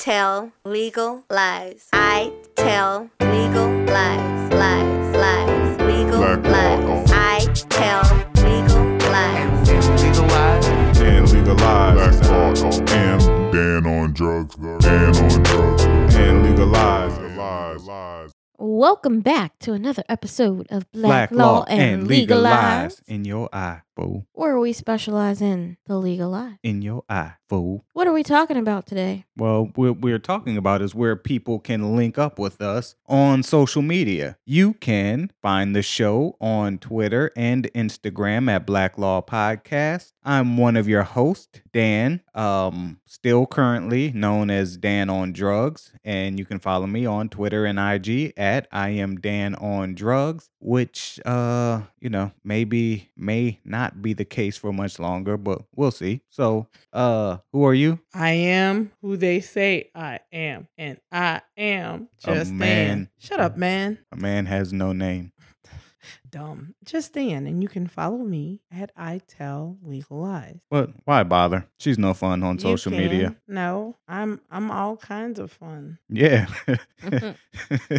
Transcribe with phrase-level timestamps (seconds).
[0.00, 1.86] tell legal lies.
[1.92, 4.50] I tell legal lies.
[4.50, 7.02] Lies, lies, legal Black law.
[7.02, 7.12] lies.
[7.12, 8.02] I tell
[8.42, 8.82] legal
[9.12, 9.68] lies.
[10.02, 10.66] legalize.
[11.00, 15.84] and legalize Black law and Dan on drugs, Dan on drugs,
[16.16, 18.32] and legalize, legalize.
[18.58, 23.48] Welcome back to another episode of Black, Black Law and, and Legalize, legalize in your
[23.52, 24.26] eye, fool.
[24.32, 26.58] where we specialize in the legal lie.
[26.62, 27.84] In your eye, fool.
[27.94, 29.24] What are we talking about today?
[29.36, 33.82] Well, what we're talking about is where people can link up with us on social
[33.82, 34.38] media.
[34.46, 40.12] You can find the show on Twitter and Instagram at Black Law Podcast.
[40.22, 46.38] I'm one of your hosts, Dan, um, still currently known as Dan on Drugs, and
[46.38, 51.18] you can follow me on Twitter and IG at I am Dan on Drugs, which
[51.24, 56.22] uh, you know, maybe may not be the case for much longer, but we'll see.
[56.30, 58.00] So, uh, who are you?
[58.14, 63.10] I am who they say I am, and I am just A man.
[63.18, 63.98] Shut up, man.
[64.12, 65.32] A man has no name.
[66.30, 66.74] Dumb.
[66.84, 70.60] Just Dan, and you can follow me at I Tell Legal Lies.
[70.70, 71.66] But why bother?
[71.78, 73.36] She's no fun on You social media.
[73.48, 75.98] No, I'm I'm all kinds of fun.
[76.08, 76.46] Yeah.
[77.10, 77.34] You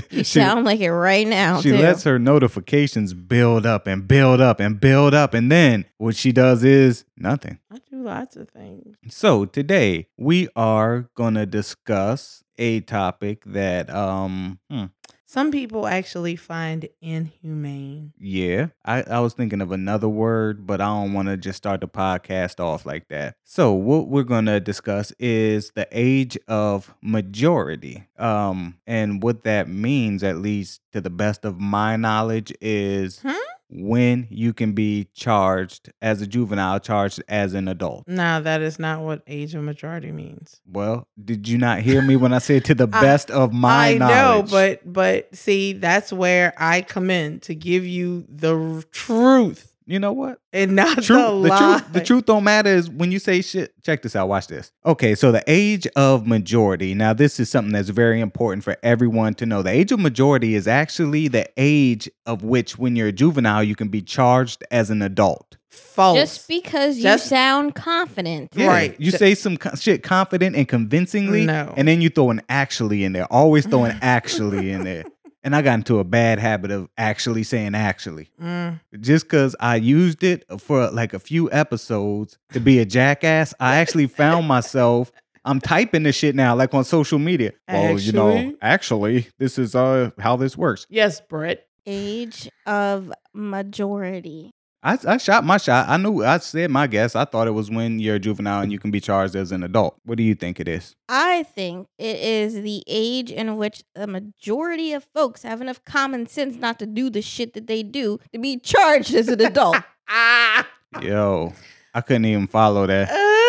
[0.12, 1.60] she sound like it right now.
[1.60, 1.78] she too.
[1.78, 5.34] lets her notifications build up and build up and build up.
[5.34, 7.58] And then what she does is nothing.
[7.72, 8.96] I do lots of things.
[9.10, 14.86] So today we are going to discuss a topic that, um, hmm,
[15.32, 18.12] Some people actually find inhumane.
[18.20, 21.80] Yeah, I, I was thinking of another word, but I don't want to just start
[21.80, 23.36] the podcast off like that.
[23.46, 28.10] So what we're gonna discuss is the age of majority.
[28.20, 33.51] Um, and what that means, at least to the best of my knowledge, is Hmm?
[33.72, 38.06] When you can be charged as a juvenile, charged as an adult.
[38.08, 40.60] No, that is not what age of majority means.
[40.70, 43.92] Well, did you not hear me when I said to the I- best of my
[43.92, 49.71] I know, but but see, that's where I come in to give you the truth
[49.86, 50.40] you know what?
[50.54, 51.58] and not the truth, the lie.
[51.80, 53.74] truth, the truth don't matter is when you say shit.
[53.84, 54.28] Check this out.
[54.30, 54.72] Watch this.
[54.86, 56.94] Okay, so the age of majority.
[56.94, 59.62] Now, this is something that's very important for everyone to know.
[59.62, 63.76] The age of majority is actually the age of which, when you're a juvenile, you
[63.76, 65.58] can be charged as an adult.
[65.70, 66.18] False.
[66.18, 68.52] Just because you Just- sound confident.
[68.56, 68.96] Yeah, Right.
[69.00, 71.74] You say some co- shit confident and convincingly, No.
[71.78, 73.26] and then you throw an actually in there.
[73.32, 75.04] Always throw an actually in there.
[75.44, 78.30] And I got into a bad habit of actually saying actually.
[78.42, 78.80] Mm.
[79.00, 83.78] just because I used it for like a few episodes to be a jackass, I
[83.78, 85.12] actually found myself.
[85.44, 87.54] I'm typing this shit now, like on social media.
[87.68, 88.58] Oh, you know, Actually?
[88.62, 90.86] actually, this is uh how this works.
[90.90, 91.66] Yes, Brett.
[91.88, 94.52] Age of majority.
[94.84, 95.88] I, I shot my shot.
[95.90, 97.16] I knew I said my guess.
[97.16, 99.64] I thought it was when you're a juvenile and you can be charged as an
[99.64, 99.96] adult.
[100.06, 100.96] What do you think it is?
[101.08, 106.26] I think it is the age in which the majority of folks have enough common
[106.26, 109.78] sense not to do the shit that they do to be charged as an adult.
[110.10, 110.68] Ah.
[111.02, 111.54] Yo,
[111.94, 113.10] I couldn't even follow that.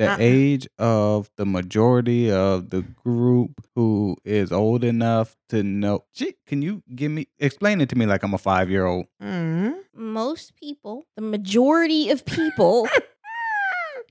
[0.00, 0.16] The Uh-uh.
[0.18, 6.04] age of the majority of the group who is old enough to know.
[6.16, 9.06] Shit, can you give me explain it to me like I'm a five year old?
[9.22, 9.74] Mhm.
[9.94, 12.88] Most people, the majority of people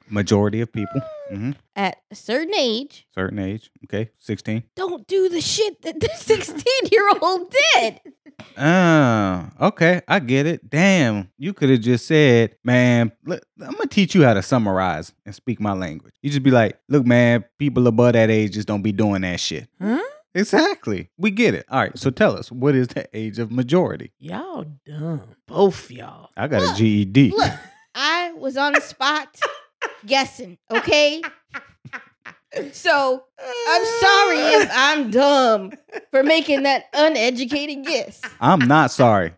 [0.09, 3.70] Majority of people, hmm at a certain age, certain age.
[3.86, 4.64] Okay, sixteen.
[4.75, 8.00] don't do the shit that the 16 year old did.
[8.58, 10.69] Ah, okay, I get it.
[10.69, 15.14] Damn, you could have just said, "Man, look, I'm gonna teach you how to summarize
[15.25, 18.68] and speak my language." You just be like, "Look, man, people above that age just
[18.68, 20.02] don't be doing that shit." Huh?
[20.36, 21.66] Exactly, we get it.
[21.69, 24.12] All right, so tell us, what is the age of majority?
[24.19, 25.36] Y'all dumb.
[25.48, 26.30] Both y'all.
[26.38, 27.31] I got Look, a GED.
[27.31, 27.52] Look,
[27.96, 29.28] I was on the spot
[30.06, 31.22] guessing, okay?
[32.72, 35.72] So I'm sorry if I'm dumb
[36.12, 38.22] for making that uneducated guess.
[38.40, 39.34] I'm not sorry.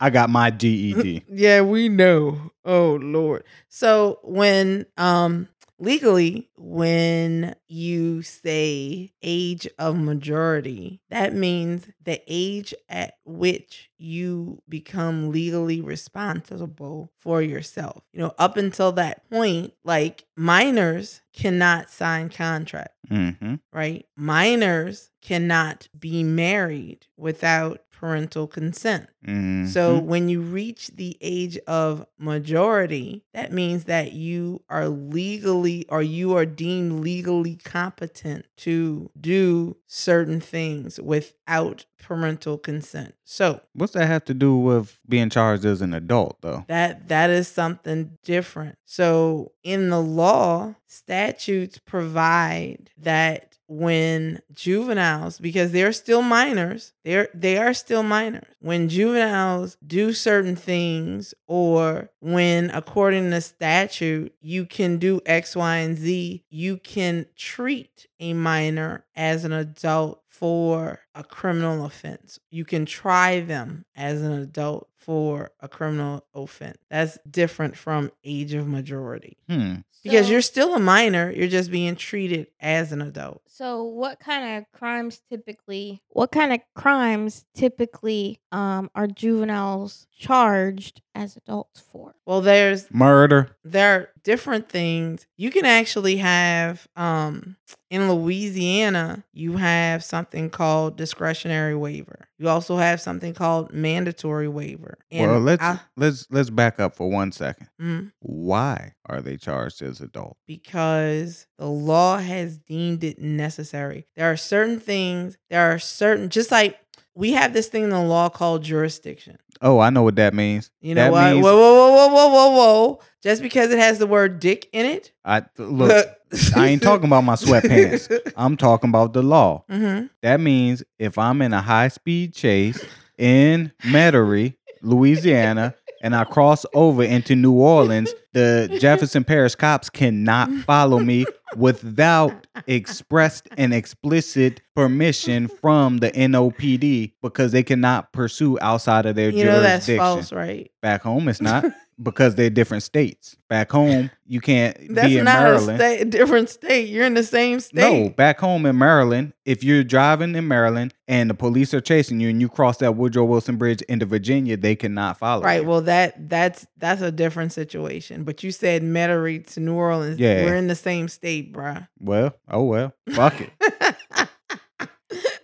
[0.00, 1.24] I got my E GED.
[1.28, 2.50] Yeah, we know.
[2.64, 3.44] Oh Lord.
[3.68, 13.14] So when um legally when you say age of majority, that means the age at
[13.24, 18.02] which you become legally responsible for yourself.
[18.12, 24.06] You know, up until that point, like minors cannot sign contracts hmm right?
[24.16, 29.08] Minors cannot be married without parental consent.
[29.24, 35.84] hmm So when you reach the age of majority, that means that you are legally
[35.88, 43.14] or you are deemed legally competent to do certain things without parental consent.
[43.24, 46.64] So What's that have to do with being charged as an adult, though?
[46.68, 48.78] that that is something different.
[48.84, 57.58] So in the law, statutes provide that when juveniles because they're still minors, they're they
[57.58, 58.46] are still minors.
[58.60, 65.76] When juveniles do certain things or when according to statute you can do X, Y,
[65.76, 72.38] and Z, you can treat a minor as an adult for a criminal offense.
[72.50, 76.76] You can try them as an adult for a criminal offense.
[76.90, 79.38] That's different from age of majority.
[79.48, 79.76] Hmm.
[80.04, 83.40] Because So- you're still a minor, you're just being treated as an adult.
[83.46, 91.00] So what kind of crimes typically what kind of crimes typically um are juveniles charged
[91.14, 92.14] as adults for?
[92.26, 93.56] Well, there's Murder.
[93.64, 95.26] there are different things.
[95.38, 97.56] You can actually have um
[97.90, 102.27] in Louisiana, you have something called discretionary waiver.
[102.38, 104.98] You also have something called mandatory waiver.
[105.12, 107.68] well, let's I- let's let's back up for one second.
[107.80, 110.38] mm, Why are they charged as adults?
[110.46, 114.06] because the law has deemed it necessary.
[114.16, 116.78] There are certain things, there are certain just like
[117.18, 119.38] we have this thing in the law called jurisdiction.
[119.60, 120.70] Oh, I know what that means.
[120.80, 121.32] You know That what?
[121.32, 122.50] means- whoa, whoa, whoa, whoa, whoa, whoa,
[122.86, 123.00] whoa.
[123.22, 125.10] Just because it has the word dick in it.
[125.24, 126.06] I look.
[126.54, 128.32] I ain't talking about my sweatpants.
[128.36, 129.64] I'm talking about the law.
[129.68, 132.84] hmm That means if I'm in a high speed chase
[133.18, 140.50] in Metairie, Louisiana, and I cross over into New Orleans, the Jefferson Parish cops cannot
[140.66, 141.24] follow me
[141.56, 149.30] without expressed and explicit permission from the NOPD because they cannot pursue outside of their
[149.30, 150.70] You know that's false, right?
[150.82, 151.64] Back home, it's not
[152.02, 153.36] because they're different states.
[153.48, 155.80] Back home, you can't That's be in not Maryland.
[155.80, 156.88] a state, different state.
[156.88, 157.80] You're in the same state.
[157.80, 162.20] No, back home in Maryland, if you're driving in Maryland and the police are chasing
[162.20, 165.42] you and you cross that Woodrow Wilson Bridge into Virginia, they cannot follow.
[165.42, 165.62] Right.
[165.62, 165.68] you.
[165.68, 168.17] Well, that that's that's a different situation.
[168.24, 170.18] But you said Metairie to New Orleans.
[170.18, 170.44] Yeah.
[170.44, 171.88] We're in the same state, bruh.
[172.00, 173.52] well, oh well, fuck it.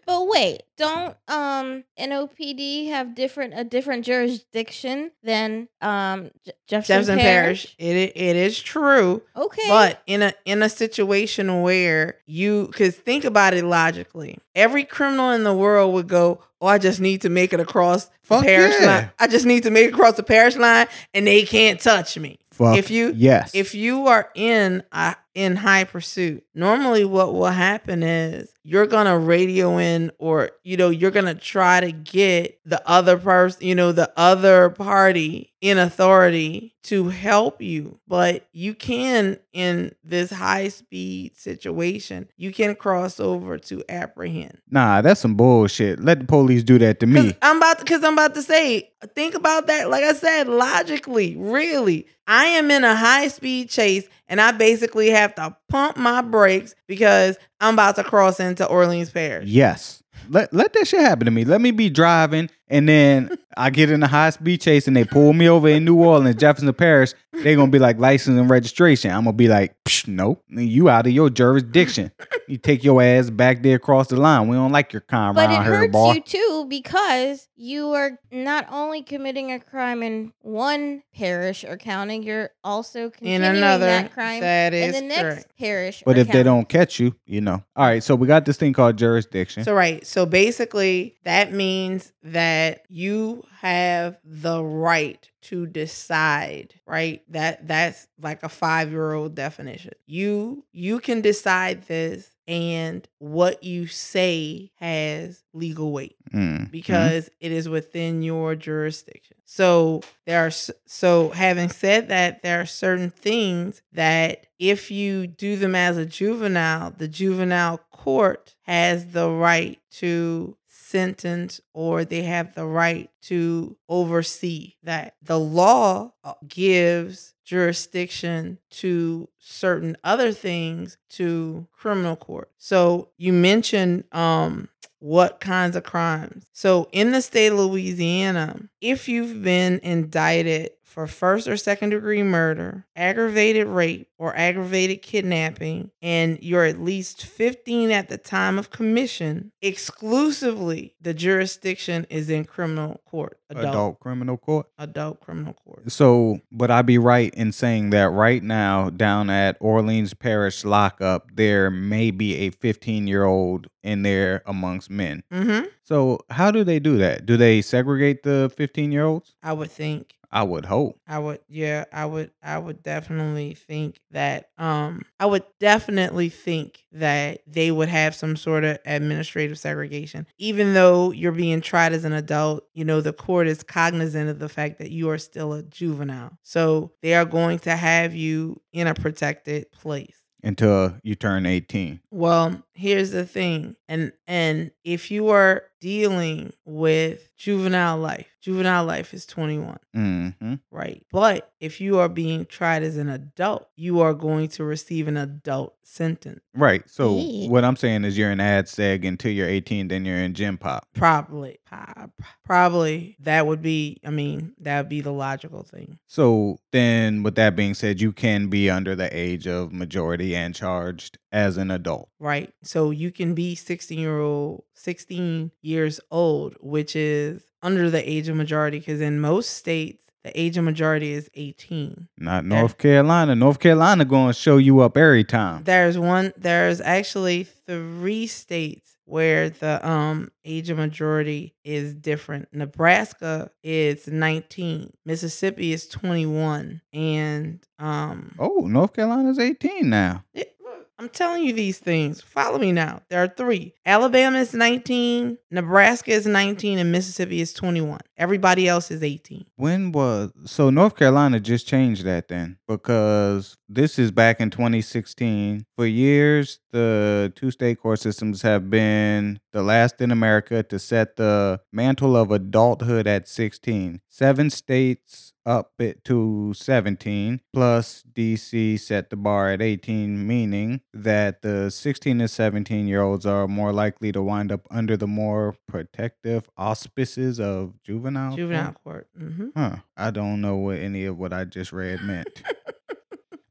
[0.07, 7.19] But wait, don't um NOPD have different a different jurisdiction than um J- Jefferson, Jefferson
[7.19, 7.77] Parish?
[7.77, 7.77] Parish.
[7.79, 9.23] It it is true.
[9.35, 9.63] Okay.
[9.67, 14.37] But in a in a situation where you cuz think about it logically.
[14.55, 18.11] Every criminal in the world would go, "Oh, I just need to make it across
[18.23, 18.87] Fuck the parish yeah.
[18.87, 19.11] line.
[19.19, 22.39] I just need to make it across the parish line and they can't touch me."
[22.55, 27.47] Fuck If you- yes, If you are in uh, in high pursuit, normally what will
[27.47, 32.83] happen is you're gonna radio in, or you know, you're gonna try to get the
[32.89, 37.99] other person, you know, the other party in authority to help you.
[38.09, 44.59] But you can, in this high speed situation, you can cross over to apprehend.
[44.71, 46.01] nah, that's some bullshit.
[46.01, 47.35] Let the police do that to me.
[47.43, 49.91] I'm about because I'm about to say, think about that.
[49.91, 55.11] Like I said, logically, really, I am in a high speed chase, and I basically
[55.11, 59.49] have to pump my brakes because I'm about to cross into Orleans Parish.
[59.49, 60.03] Yes.
[60.29, 61.45] Let let that shit happen to me.
[61.45, 65.05] Let me be driving and then I get in a high speed chase and they
[65.05, 67.13] pull me over in New Orleans, Jefferson Parish.
[67.33, 69.11] They're gonna be like license and registration.
[69.11, 72.13] I'm gonna be like, Psh, no, you out of your jurisdiction.
[72.49, 74.49] You take your ass back there across the line.
[74.49, 76.13] We don't like your kind but it around here, hurts boy.
[76.13, 82.19] you too because you are not only committing a crime in one parish or county,
[82.23, 85.59] you're also In another, that crime that in is the next correct.
[85.59, 86.03] parish.
[86.05, 87.63] But or if they don't catch you, you know.
[87.77, 89.65] All right, so we got this thing called jurisdiction.
[89.65, 90.07] So right.
[90.07, 97.23] So basically that means that you have the right to decide, right?
[97.29, 99.93] That that's like a 5-year-old definition.
[100.07, 107.53] You you can decide this and what you say has legal weight Mm, because it
[107.53, 109.37] is within your jurisdiction.
[109.45, 115.57] So there are so having said that there are certain things that if you do
[115.57, 120.57] them as a juvenile, the juvenile court has the right to
[120.95, 125.17] sentence or they have the right to oversee that.
[125.23, 132.51] The law uh, gives jurisdiction to certain other things to criminal court.
[132.59, 134.69] So you mentioned um
[135.01, 136.47] what kinds of crimes.
[136.55, 142.23] So in the state of Louisiana, if you've been indicted for first or second degree
[142.23, 148.71] murder, aggravated rape, or aggravated kidnapping, and you're at least 15 at the time of
[148.71, 153.41] commission, exclusively the jurisdiction is in criminal court.
[153.51, 154.67] Adult, Adult, criminal court.
[154.79, 155.91] adult criminal court.
[155.91, 161.29] So, would I'd be right in saying that right now, down at Orleans Parish lockup,
[161.35, 165.25] there may be a 15 year old in there amongst men?
[165.33, 165.67] Mm-hmm.
[165.83, 167.27] So, how do they do that?
[167.27, 169.35] Do they segregate the 15 year olds?
[169.43, 170.15] I would think.
[170.35, 170.99] I would hope.
[171.07, 176.85] I would yeah, I would I would definitely think that um I would definitely think
[176.91, 180.27] that they would have some sort of administrative segregation.
[180.37, 184.41] Even though you're being tried as an adult, you know, the court is cognizant of
[184.41, 186.37] the fact that you are still a juvenile.
[186.43, 190.17] So they are going to have you in a protected place.
[190.43, 192.01] Until you turn 18.
[192.11, 193.77] Well, here's the thing.
[193.89, 201.05] And and if you are dealing with juvenile life, juvenile life is 21 hmm right?
[201.13, 205.17] But if you are being tried as an adult, you are going to receive an
[205.19, 206.41] adult sentence.
[206.55, 206.89] Right.
[206.89, 207.49] So, Yeah.
[207.51, 210.57] what I'm saying is you're in ad seg until you're 18, then you're in gen
[210.57, 210.89] pop.
[210.95, 212.11] Probably, prob-
[212.45, 213.99] probably that would be.
[214.05, 215.99] I mean, that would be the logical thing.
[216.07, 220.55] So, then with that being said, you can be under the age of majority and
[220.55, 222.09] charged as an adult.
[222.19, 222.51] Right.
[222.63, 228.29] So you can be 16 year old, 16 years old, which is under the age
[228.29, 232.09] of majority, because in most states, the age of majority is 18.
[232.17, 232.47] Not.
[232.47, 233.35] North Carolina.
[233.35, 235.65] North Carolina going to show you up every time.
[235.65, 242.49] There's one, there's actually three states where the um age of majority is different.
[242.55, 250.25] Nebraska is 19, Mississippi is 21, and um Oh, North Carolina's 18 now.
[250.33, 250.54] it-
[250.99, 252.21] I'm telling you these things.
[252.21, 253.01] Follow me now.
[253.11, 253.75] There are three.
[253.85, 258.01] Alabama is 19, Nebraska is 19, and Mississippi is 21.
[258.17, 259.45] Everybody else is 18.
[259.57, 265.65] When was so North Carolina just changed that then because this is back in 2016.
[265.77, 271.17] For years, the two state court systems have been the last in America to set
[271.17, 274.01] the mantle of adulthood at 16.
[274.09, 281.43] Seven states up it to 17 plus DC set the bar at 18 meaning that
[281.43, 285.55] the 16 and 17 year olds are more likely to wind up under the more
[285.69, 288.39] protective auspices of juvenile court?
[288.39, 289.09] Juvenile court.
[289.19, 289.77] hmm Huh.
[289.99, 292.43] I don't know what any of what I just read meant.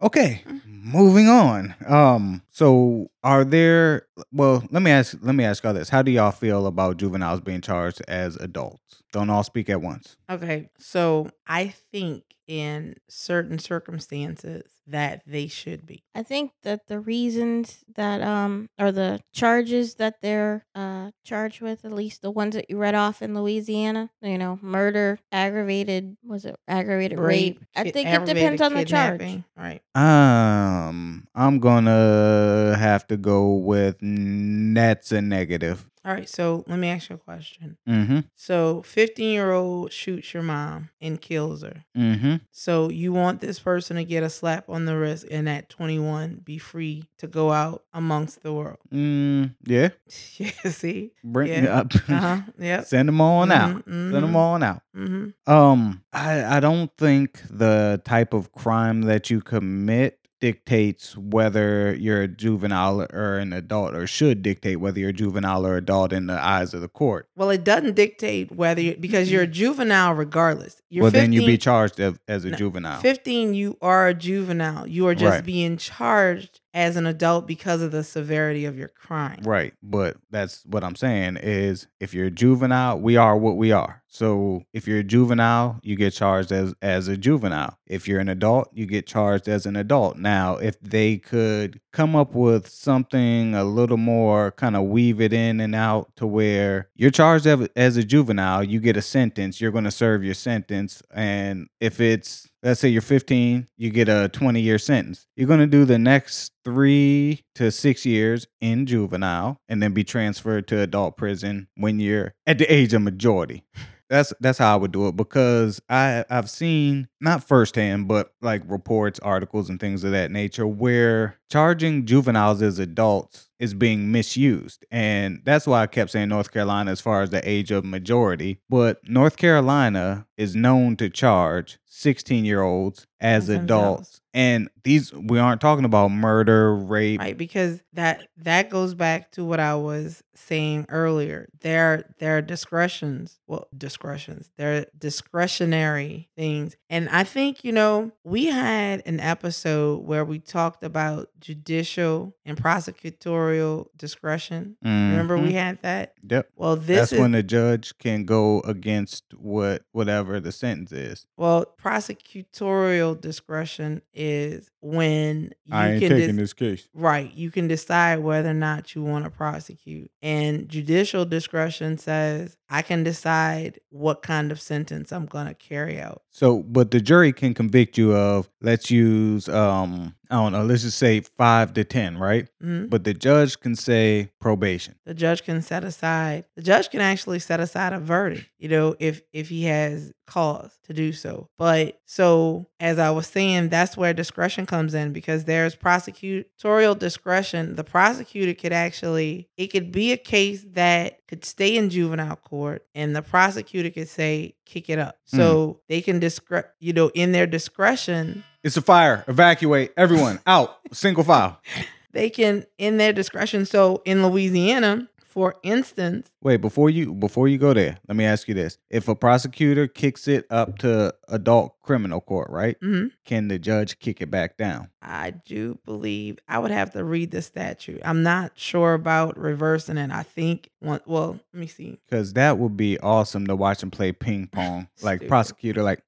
[0.03, 1.75] okay, moving on.
[1.87, 5.89] Um, so are there well, let me ask let me ask y'all this.
[5.89, 9.03] How do y'all feel about juveniles being charged as adults?
[9.11, 10.17] Don't all speak at once.
[10.29, 16.03] Okay, so I think in certain circumstances that they should be.
[16.13, 21.85] I think that the reasons that um or the charges that they're uh charged with,
[21.85, 26.45] at least the ones that you read off in Louisiana, you know, murder, aggravated was
[26.45, 27.59] it aggravated rape?
[27.75, 29.21] I think it depends on the charge.
[29.55, 29.81] Right.
[29.95, 35.85] Um, I'm gonna have to go with that's a negative.
[36.05, 36.27] All right.
[36.27, 37.77] So let me ask you a question.
[37.87, 38.19] Mm-hmm.
[38.35, 41.85] So 15 year old shoots your mom and kills her.
[41.97, 42.35] Mm-hmm.
[42.51, 46.41] So you want this person to get a slap on the wrist and at 21
[46.43, 48.79] be free to go out amongst the world.
[48.93, 49.89] Mm, yeah.
[50.37, 51.13] yeah, see?
[51.23, 51.73] Bring Yeah.
[51.79, 51.95] up.
[52.09, 52.41] Uh-huh.
[52.59, 52.85] Yep.
[52.87, 53.85] Send them on out.
[53.87, 54.81] Mhm, Send them mhm, on out.
[54.93, 55.33] mhm.
[55.47, 62.23] Um, I I don't think the type of crime that you commit dictates whether you're
[62.23, 66.27] a juvenile or an adult, or should dictate whether you're a juvenile or adult in
[66.27, 67.29] the eyes of the court.
[67.37, 70.81] Well, it doesn't dictate whether you because you're a juvenile regardless.
[70.89, 72.99] You're well, then you'd be charged as, as a No, juvenile.
[72.99, 74.85] 15 you are a juvenile.
[74.85, 75.45] You are just Right.
[75.45, 79.39] being charged as an adult because of the severity of your crime.
[79.43, 79.73] Right.
[79.81, 84.02] But that's what I'm saying is if you're a juvenile, we are what we are.
[84.13, 87.79] So if you're a juvenile, you get charged as as a juvenile.
[87.87, 90.17] If you're an adult, you get charged as an adult.
[90.17, 95.33] Now, if they could come up with something a little more kind of weave it
[95.33, 99.71] in and out to where you're charged as, a juvenile, you get a sentence, you're
[99.71, 104.29] going to serve your sentence and if it's let's say you're 15, you get a
[104.29, 105.27] 20 year sentence.
[105.35, 110.03] You're going to do the next three to six years in juvenile and then be
[110.03, 113.63] transferred to adult prison when you're at the age of majority.
[114.09, 118.61] That's that's how I would do it because I I've seen not firsthand but like
[118.67, 124.85] reports, articles, and things of that nature where charging juveniles as adults is being misused,
[124.91, 128.59] and that's why I kept saying North Carolina as far as the age of majority.
[128.69, 135.13] But North Carolina is known to charge sixteen year olds as As adults And these
[135.13, 137.19] we aren't talking about murder, rape.
[137.19, 142.41] right because that that goes back to what i was saying earlier there there are
[142.41, 149.19] discretions well discretions there are discretionary things and i think you know we had an
[149.19, 155.53] episode where we talked about judicial and prosecutorial discretion remember we Mhm.
[155.53, 156.49] had that Yep.
[156.55, 161.25] well this That's is when the judge can go against what whatever the sentence is.
[161.37, 166.87] well prosecutorial discretion is when you I ain't can taking this case.
[166.93, 167.33] Right.
[167.33, 170.11] You can decide whether or not you want to prosecute.
[170.23, 175.99] And judicial discretion says, I can decide what kind of sentence I'm going to carry
[175.99, 176.23] out.
[176.29, 180.81] So, but the jury can convict you of let's use um I don't know, let's
[180.81, 182.47] just say 5 to 10, right?
[182.63, 182.89] Mhm.
[182.89, 184.95] But the judge can say probation.
[185.05, 188.95] The judge can set aside, the judge can actually set aside a verdict, you know,
[188.99, 191.49] if if he has cause to do so.
[191.59, 197.75] But so as I was saying, that's where discretion comes in because there's prosecutorial discretion.
[197.75, 202.85] The prosecutor could actually it could be a case that could stay in juvenile court
[202.95, 205.17] and the prosecutor could say kick it up.
[205.31, 205.37] Mm.
[205.37, 209.23] So they can discre you know, in their discretion, It's a fire.
[209.27, 210.79] Evacuate everyone out.
[210.91, 211.59] Single file.
[212.11, 213.65] they can in their discretion.
[213.65, 218.47] So in Louisiana, for instance, Wait, before you before you go there, let me ask
[218.47, 218.77] you this.
[218.91, 222.79] If a prosecutor kicks it up to adult criminal court, right?
[222.81, 224.89] mhm, Can the judge kick it back down?
[225.01, 227.99] I do believe I would have to read the statute.
[228.05, 230.11] I'm not sure about reversing it.
[230.11, 231.01] I think one.
[231.07, 231.97] Well, let me see.
[232.11, 234.87] Cuz that would be awesome to watch him play ping pong.
[235.01, 236.03] Like prosecutor like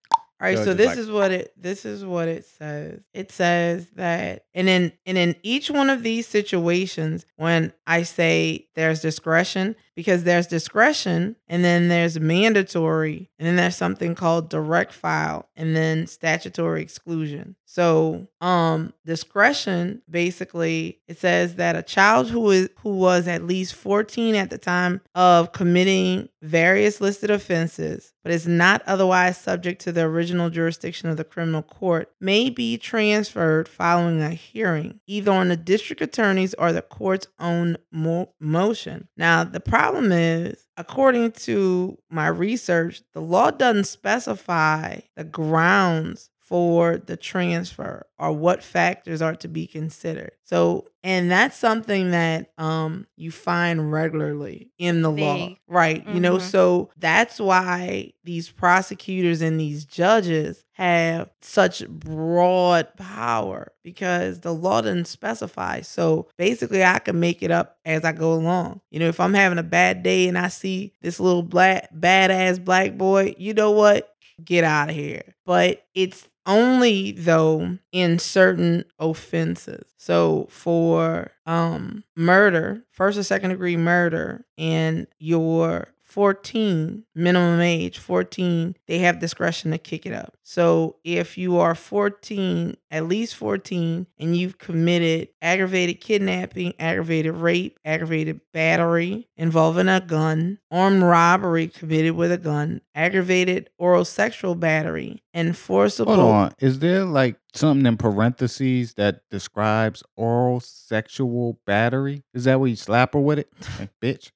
[0.45, 3.01] All right, so this like- is what it this is what it says.
[3.13, 8.67] It says that and in and in each one of these situations when I say
[8.75, 14.93] there's discretion because there's discretion and then there's mandatory and then there's something called direct
[14.93, 17.55] file and then statutory exclusion.
[17.67, 23.75] So, um discretion basically it says that a child who is who was at least
[23.75, 29.91] 14 at the time of committing various listed offenses but is not otherwise subject to
[29.91, 35.49] the original jurisdiction of the criminal court may be transferred following a hearing either on
[35.49, 39.07] the district attorney's or the court's own mo- motion.
[39.17, 46.97] Now, the problem is according to my research, the law doesn't specify the grounds for
[46.97, 50.31] the transfer or what factors are to be considered.
[50.43, 55.49] So, and that's something that um you find regularly in the law.
[55.67, 56.07] Right.
[56.07, 56.41] You know, Mhm.
[56.41, 64.81] so that's why these prosecutors and these judges have such broad power because the law
[64.81, 65.81] doesn't specify.
[65.81, 68.81] So basically, I can make it up as I go along.
[68.91, 72.63] You know, if I'm having a bad day and I see this little black badass
[72.63, 74.11] black boy, you know what?
[74.43, 75.33] Get out of here.
[75.45, 79.85] But it's only though in certain offenses.
[79.97, 88.75] So for um murder, first or second degree murder, and your 14 minimum age 14
[88.87, 94.07] they have discretion to kick it up so if you are 14 at least 14
[94.19, 102.13] and you've committed aggravated kidnapping aggravated rape aggravated battery involving a gun armed robbery committed
[102.13, 106.53] with a gun aggravated oral sexual battery and forcible Hold on.
[106.59, 111.29] Is there like something in parentheses that describes oral sexual
[111.65, 112.23] battery?
[112.33, 113.51] Is that what you slap her with it?
[113.79, 114.31] Like, bitch.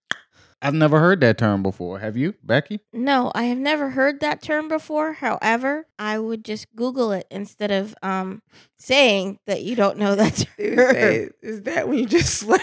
[0.62, 2.00] I've never heard that term before.
[2.00, 2.82] Have you, Becky?
[2.92, 5.14] No, I have never heard that term before.
[5.14, 8.42] However, I would just Google it instead of um
[8.78, 10.94] saying that you don't know that Dude term.
[10.94, 12.60] said, is that when you just slap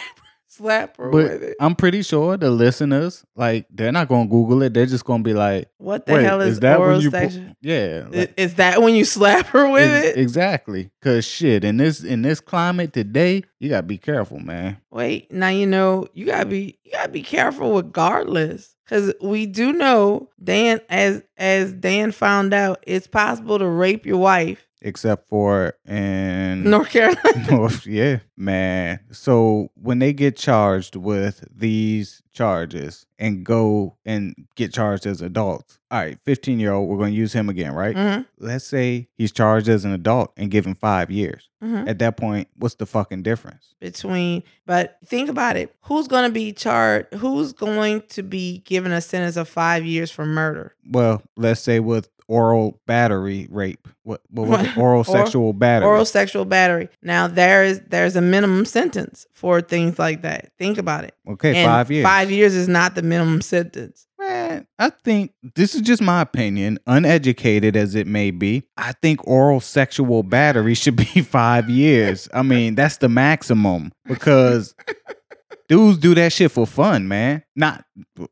[0.57, 4.63] slap her But with it I'm pretty sure the listeners, like, they're not gonna Google
[4.63, 4.75] it.
[4.75, 7.17] They're just gonna be like, what the hell is, is that oral when you?" pu-
[7.17, 10.91] sexual yeah, like, is that when you slap her with it exactly.
[11.03, 14.79] Cause shit, in this in this climate today, you gotta be careful, man.
[14.91, 18.75] Wait, now you know you gotta be you gotta be careful regardless.
[18.89, 24.19] Cause we do know Dan as as Dan found out, it's possible to rape your
[24.19, 24.66] wife.
[24.83, 27.47] Except for in North Carolina.
[27.51, 29.01] North, yeah, man.
[29.11, 35.79] So when they get charged with these charges and go and get charged as adults,
[35.91, 37.97] all right, 15 year old, we're going to use him again, right?
[37.97, 41.49] Mhm, Let's say he's charged as an adult and given five years.
[41.65, 41.89] mhm.
[41.89, 43.75] At that point, what's the fucking difference?
[43.81, 45.75] Between but think about it.
[45.85, 50.27] Who's gonna be charged who's going to be given a sentence of five years for
[50.27, 50.75] murder?
[50.87, 53.87] Well, let's say with oral battery rape.
[54.03, 54.77] What, what was it?
[54.79, 55.87] Oral Or- sexual battery.
[55.89, 56.89] Oral sexual battery.
[57.03, 60.53] Now there is there's a minimum sentence for things like that.
[60.59, 61.15] Think about it.
[61.29, 62.05] okay, And five years.
[62.05, 64.07] Five years is not the minimum sentence.
[64.19, 68.65] Man, I think this is just my opinion, uneducated as it may be.
[68.77, 72.29] I think oral sexual battery should be five years.
[72.33, 74.75] I mean, that's the maximum because
[75.69, 77.43] dudes do that shit for fun, man.
[77.55, 77.85] Not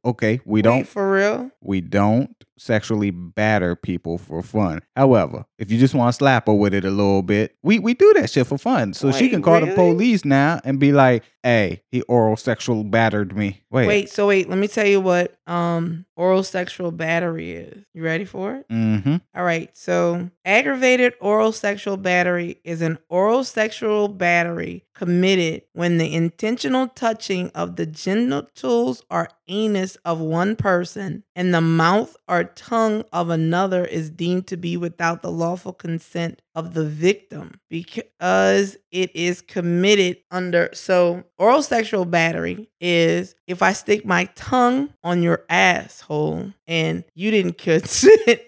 [0.04, 0.40] okay.
[0.44, 0.88] We Wait, don't.
[0.88, 1.50] for real.
[1.60, 4.80] We don't sexually batter people for fun.
[4.96, 7.94] However, if you just want to slap her with it a little bit, we we
[7.94, 8.94] do that shit for fun.
[8.94, 13.36] So she can call the police now and be like, "Hey, he oral sexual battered
[13.36, 13.86] me." Wait.
[13.86, 17.84] Wait, so wait, let me tell you what um oral sexual battery is.
[17.92, 18.68] You ready for it?
[18.68, 19.16] Mm-hmm.
[19.34, 19.70] All right.
[19.76, 27.50] So, aggravated oral sexual battery is an oral sexual battery committed when the intentional touching
[27.50, 33.84] of the genitals or anus of one person and the mouth or tongue of another
[33.84, 40.18] is deemed to be without the lawful consent of the victim because it is committed
[40.30, 47.04] under so oral sexual battery is if I stick my tongue on your asshole and
[47.14, 48.40] you didn't consent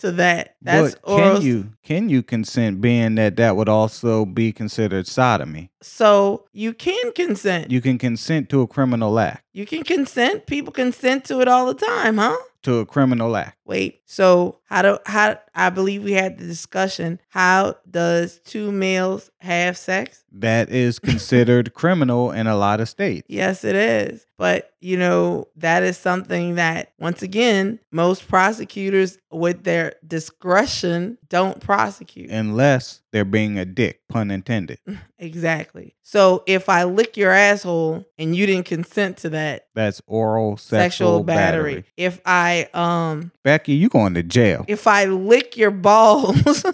[0.00, 0.56] to that.
[0.62, 1.34] That's but oral.
[1.36, 5.70] can you can you consent being that that would also be considered sodomy?
[5.82, 7.70] So you can consent.
[7.70, 9.44] You can consent to a criminal act.
[9.52, 10.46] you can consent.
[10.46, 12.36] People consent to it all the time, huh?
[12.64, 13.59] To a criminal act.
[13.70, 14.00] Wait.
[14.04, 17.20] So how do how I believe we had the discussion.
[17.28, 20.24] How does two males have sex?
[20.32, 23.26] That is considered criminal in a lot of states.
[23.28, 24.26] Yes, it is.
[24.38, 31.60] But, you know, that is something that, once again, most prosecutors, with their discretion, don't
[31.60, 32.30] prosecute.
[32.30, 34.78] Unless they're being a dick, pun intended.
[35.18, 35.94] exactly.
[36.02, 40.78] So if I lick your asshole and you didn't consent to that, That's oral sexual,
[40.80, 41.74] sexual, battery.
[41.74, 41.84] battery.
[41.98, 43.30] If I, um,
[43.60, 44.64] Becky, you going to jail.
[44.68, 46.64] if I lick your balls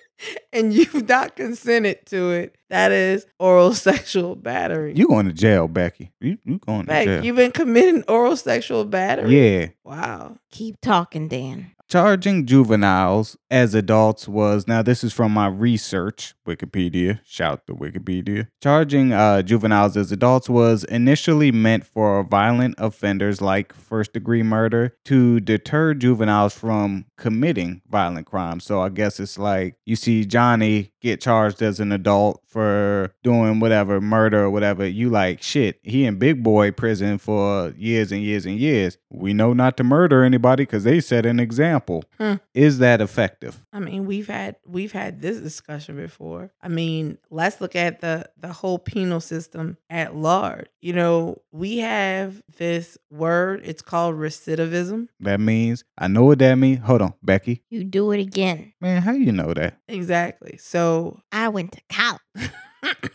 [0.52, 4.92] and you've not consented to it, that is oral sexual battery.
[4.94, 6.12] You going to jail, Becky.
[6.20, 7.24] You, you going to jail.
[7.24, 9.58] you've been committing oral sexual battery?
[9.58, 9.66] yeah.
[9.82, 10.36] Wow.
[10.52, 11.72] Keep talking, Dan.
[11.88, 17.20] Charging juveniles as adults was now this is from my research, Wikipedia.
[17.24, 18.48] Shout to Wikipedia.
[18.62, 24.96] Charging uh, juveniles as adults was initially meant for violent offenders like first degree murder
[25.04, 28.64] to deter juveniles from committing violent crimes.
[28.64, 33.60] So I guess it's like you see Johnny get charged as an adult for doing
[33.60, 34.86] whatever murder or whatever.
[34.86, 35.78] You like shit.
[35.82, 38.98] He in big boy prison for years and years and years.
[39.10, 42.04] We know not to murder anybody because they set an example.
[42.18, 42.34] Hmm.
[42.54, 43.35] Is that effective?
[43.72, 46.52] I mean, we've had we've had this discussion before.
[46.62, 50.66] I mean, let's look at the the whole penal system at large.
[50.80, 53.62] You know, we have this word.
[53.64, 55.08] It's called recidivism.
[55.20, 56.80] That means I know what that means.
[56.84, 57.62] Hold on, Becky.
[57.70, 58.72] You do it again.
[58.80, 59.78] Man, how you know that?
[59.88, 60.58] Exactly.
[60.58, 62.50] So I went to college.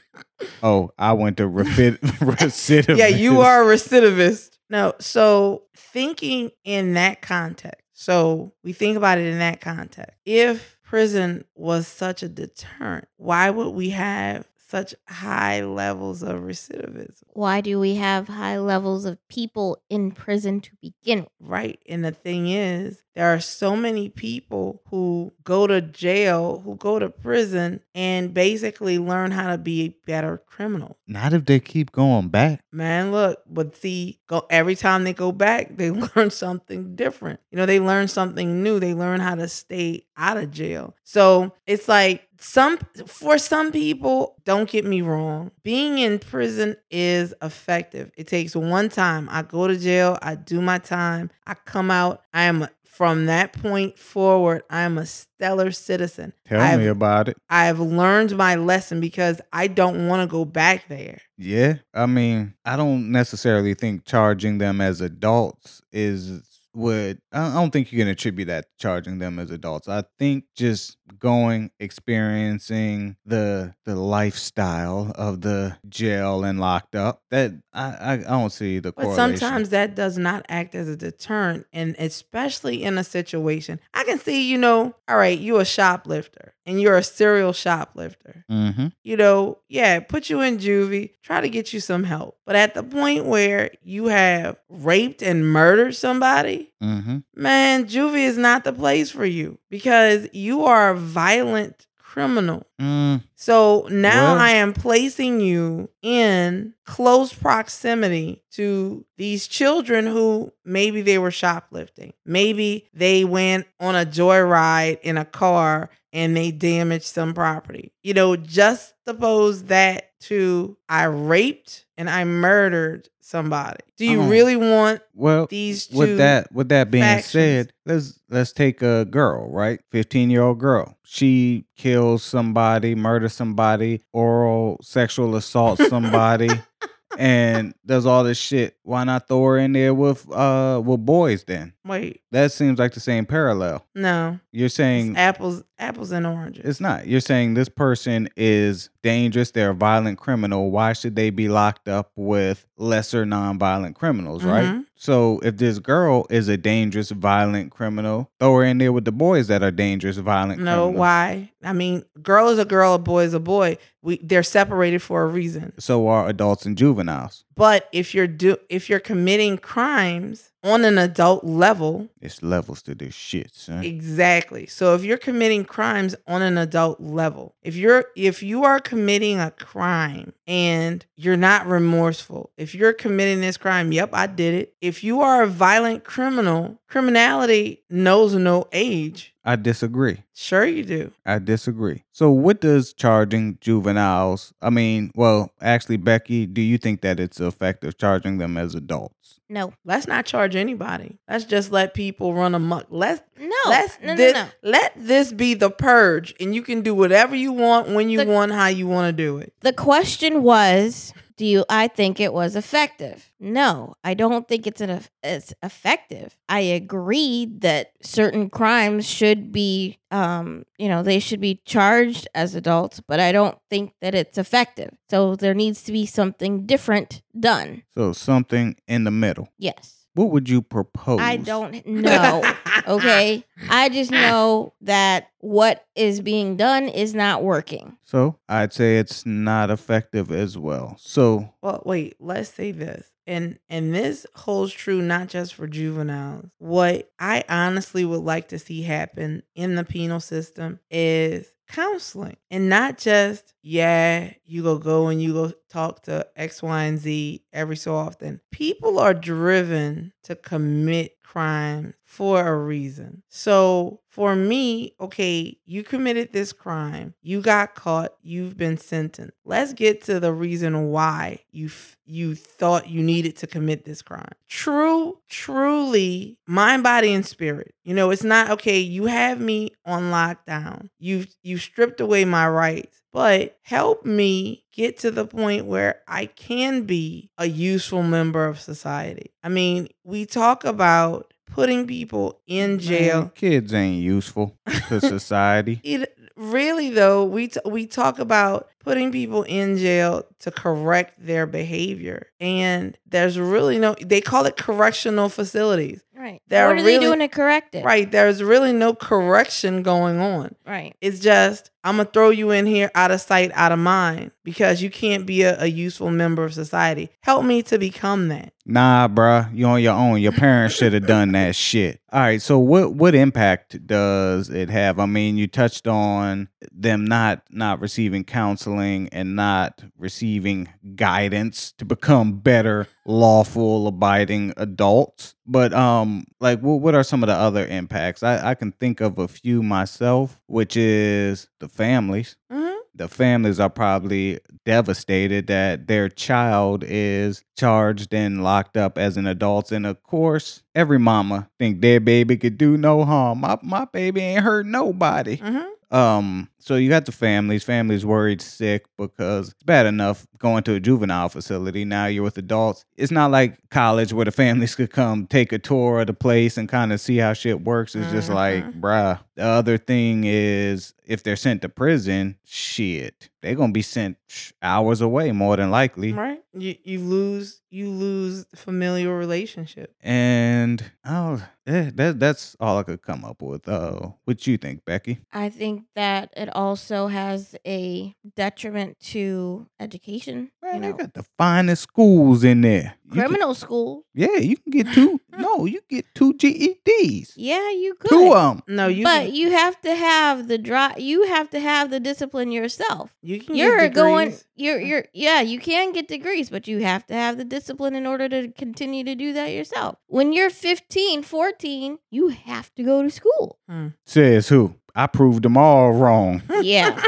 [0.63, 2.97] Oh, I went to refit recidivist.
[2.97, 4.57] yeah, you are a recidivist.
[4.69, 7.80] No, so thinking in that context.
[7.93, 10.17] So we think about it in that context.
[10.25, 17.23] If prison was such a deterrent, why would we have such high levels of recidivism?
[17.27, 21.29] Why do we have high levels of people in prison to begin with?
[21.41, 21.79] Right.
[21.87, 26.97] And the thing is, there are so many people who go to jail, who go
[26.97, 30.95] to prison, and basically learn how to be a better criminals.
[31.07, 32.63] Not if they keep going back.
[32.71, 37.39] Man, look, but see, go every time they go back, they learn something different.
[37.51, 38.79] You know, they learn something new.
[38.79, 40.95] They learn how to stay out of jail.
[41.03, 47.33] So it's like some for some people, don't get me wrong, being in prison is
[47.41, 48.11] effective.
[48.17, 49.27] It takes one time.
[49.31, 53.53] I go to jail, I do my time, I come out, I am from that
[53.53, 56.33] point forward, I am a stellar citizen.
[56.45, 57.37] Tell I've, me about it.
[57.49, 61.21] I've learned my lesson because I don't want to go back there.
[61.37, 67.19] Yeah, I mean, I don't necessarily think charging them as adults is would.
[67.31, 69.87] I don't think you can attribute that to charging them as adults.
[69.87, 77.51] I think just going experiencing the the lifestyle of the jail and locked up that
[77.73, 79.37] I I, I don't see the But correlation.
[79.37, 84.19] sometimes that does not act as a deterrent, and especially in a situation, I can
[84.19, 88.45] see, you know, all right, you a shoplifter and you're a serial shoplifter.
[88.49, 92.37] hmm You know, yeah, put you in juvie, try to get you some help.
[92.51, 98.37] But at the point where you have raped and murdered somebody, hmm man, juvie is
[98.37, 102.67] not the place for you because you are a violent criminal.
[102.77, 110.51] Mm, So now Well- I am placing you in close proximity to these children who
[110.65, 112.11] maybe they were shoplifting.
[112.25, 117.93] Maybe they went on a joyride in a car and they damaged some property.
[118.03, 123.77] You know, just suppose that to I raped and I murdered somebody.
[123.95, 124.27] Do you Oh.
[124.27, 125.97] really want Well, these two?
[125.97, 127.31] with that with that being factions.
[127.31, 129.79] said, let's let's take a girl, right?
[129.93, 130.97] 15-year-old girl.
[131.03, 136.49] She kills somebody, murders somebody, oral sexual assault somebody.
[137.17, 138.77] and does all this shit.
[138.83, 141.73] Why not throw her in there with uh with boys then?
[141.85, 143.85] Wait, That seems like the same parallel.
[143.93, 144.39] no.
[144.53, 146.65] You're It's saying apples, apples and oranges.
[146.65, 147.07] It's not.
[147.07, 149.51] You're saying this person is dangerous.
[149.51, 150.71] They're a violent criminal.
[150.71, 154.65] Why should they be locked up with lesser nonviolent criminals, right?
[154.65, 154.85] Mhm.
[154.95, 159.11] So if this girl is a dangerous, violent criminal, throw her in there with the
[159.11, 160.99] boys that are dangerous, violent no, criminals.
[160.99, 161.51] why?
[161.63, 163.77] I mean, girl is a girl, a boy is a boy.
[164.03, 165.73] We they're separated for a reason.
[165.79, 167.45] So are adults and juveniles.
[167.55, 172.93] But if you're do if you're committing crimes on an adult level, It's levels to
[172.95, 173.83] this shit, son.
[173.83, 174.67] exactly.
[174.67, 179.39] So if you're committing crimes on an adult level, if you're if you are committing
[179.39, 184.73] a crime and you're not remorseful, if you're committing this crime, yep, I did it.
[184.81, 189.33] If you are a violent criminal, criminality knows no age.
[189.43, 190.19] I disagree.
[190.35, 191.11] Sure you do.
[191.25, 192.03] I disagree.
[192.11, 197.39] So what does charging juveniles I mean, well, actually Becky, do you think that it's
[197.39, 199.39] effective charging them as adults?
[199.49, 199.73] No.
[199.83, 201.17] Let's not charge anybody.
[201.29, 202.85] Let's just let people run amok.
[202.89, 203.49] Let's No.
[203.67, 204.45] let's no, no, no.
[204.63, 208.31] let this be the purge, and you can do whatever you want when you The-
[208.31, 209.53] want, how you want to do it.
[209.61, 213.31] The question was, do you I think it was effective?
[213.39, 216.37] No, I don't think it's an it's effective.
[216.47, 222.53] I agree that certain crimes should be um, you know, they should be charged as
[222.53, 224.91] adults, but I don't think that it's effective.
[225.09, 227.85] So there needs to be something different done.
[227.95, 229.49] So something in the middle.
[229.57, 230.00] Yes.
[230.13, 231.19] What would you propose?
[231.21, 232.43] I don't know.
[232.87, 233.45] Okay.
[233.69, 237.97] I just know that what is being done is not working.
[238.03, 240.95] So I'd say it's not effective as well.
[240.99, 243.07] So Well, wait, let's say this.
[243.25, 246.47] And and this holds true not just for juveniles.
[246.57, 252.69] What I honestly would like to see happen in the penal system is counseling and
[252.69, 257.43] not just yeah you go go and you go talk to x y and z
[257.53, 258.41] every so often.
[258.51, 263.23] People are driven to commit crimes for a reason.
[263.29, 269.37] So for me okay you committed this crime you got caught you've been sentenced.
[269.45, 274.01] Let's get to the reason why you f- you thought you needed to commit this
[274.01, 274.33] crime.
[274.49, 277.73] True truly mind body and spirit.
[277.85, 280.89] You know it's not okay you have me on lockdown.
[280.99, 286.25] You've you stripped away my rights but help me get to the point where I
[286.27, 289.31] can be a useful member of society.
[289.43, 293.21] I mean, we talk about putting people in jail.
[293.21, 295.81] Man, kids ain't useful to society.
[295.83, 301.45] It really though, we t- we talk about putting people in jail to correct their
[301.45, 302.27] behavior.
[302.39, 306.03] And there's really no they call it correctional facilities.
[306.15, 306.41] Right.
[306.47, 307.83] They're what are really- they doing to correct it?
[307.83, 310.55] Right, there's really no correction going on.
[310.67, 310.95] Right.
[311.01, 314.83] It's just I'm gonna throw you in here out of sight, out of mind, because
[314.83, 317.09] you can't be a, a useful member of society.
[317.21, 318.53] Help me to become that.
[318.67, 320.21] Nah, bruh, you on your own.
[320.21, 321.99] Your parents should have done that shit.
[322.13, 324.99] All right, so what what impact does it have?
[324.99, 331.85] I mean, you touched on them not not receiving counseling and not receiving guidance to
[331.85, 335.35] become better lawful abiding adults.
[335.45, 338.23] But um like what what are some of the other impacts?
[338.23, 342.35] I I can think of a few myself, which is the families.
[342.51, 349.17] Hmm the families are probably devastated that their child is charged and locked up as
[349.17, 349.71] an adult.
[349.71, 353.41] And of course every mama think their baby could do no harm.
[353.41, 355.37] My, my baby ain't hurt nobody.
[355.37, 360.63] Hmm um so you got the families families worried sick because it's bad enough going
[360.63, 361.85] to a juvenile facility.
[361.85, 362.85] Now you're with adults.
[362.97, 366.57] It's not like college where the families could come take a tour of the place
[366.57, 367.95] and kind of see how shit works.
[367.95, 373.55] It's just like bruh the other thing is if they're sent to prison shit they're
[373.55, 374.17] gonna be sent
[374.61, 376.13] hours away more than likely.
[376.13, 376.41] Right.
[376.53, 379.95] You you lose you lose familial relationship.
[380.01, 384.85] and oh eh, that, that's all i could come up with uh what you think
[384.85, 385.19] becky?
[385.33, 390.51] I think that it also has a detriment to education.
[390.61, 392.95] Man, you they got the finest schools in there.
[393.05, 394.05] You can- criminal school.
[394.13, 395.19] yeah, you can get two.
[395.37, 397.33] no, you get two GEDs.
[397.35, 398.09] Yeah, you could.
[398.09, 398.63] Two of them.
[398.67, 400.99] No, you but can, you have to have the drive.
[400.99, 403.15] You have to have the discipline yourself.
[403.21, 404.33] you can You're get going.
[404.55, 404.79] You're.
[404.79, 405.05] You're.
[405.13, 408.49] Yeah, you can get degrees, but you have to have the discipline in order to
[408.51, 409.97] continue to do that yourself.
[410.07, 413.59] When you're 15, 14, you have to go to school.
[413.67, 413.87] Hmm.
[414.05, 414.75] Says who?
[414.95, 416.41] I proved them all wrong.
[416.61, 417.01] Yeah.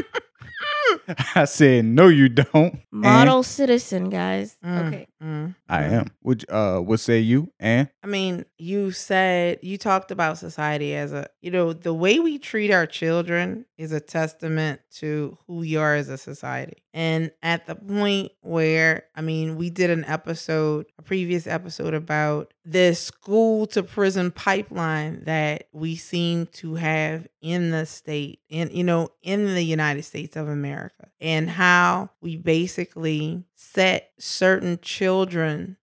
[1.36, 2.80] I said, no, you don't.
[2.92, 4.58] Model citizen, guys.
[4.64, 5.08] Mm, Okay.
[5.24, 5.92] Mm, I mm.
[5.92, 6.08] am.
[6.24, 7.52] Would uh, what say you?
[7.60, 12.20] And I mean, you said you talked about society as a, you know, the way
[12.20, 16.84] we treat our children is a testament to who we are as a society.
[16.94, 22.54] And at the point where, I mean, we did an episode, a previous episode about
[22.64, 28.84] this school to prison pipeline that we seem to have in the state, and, you
[28.86, 35.13] know, in the United States of America, and how we basically set certain children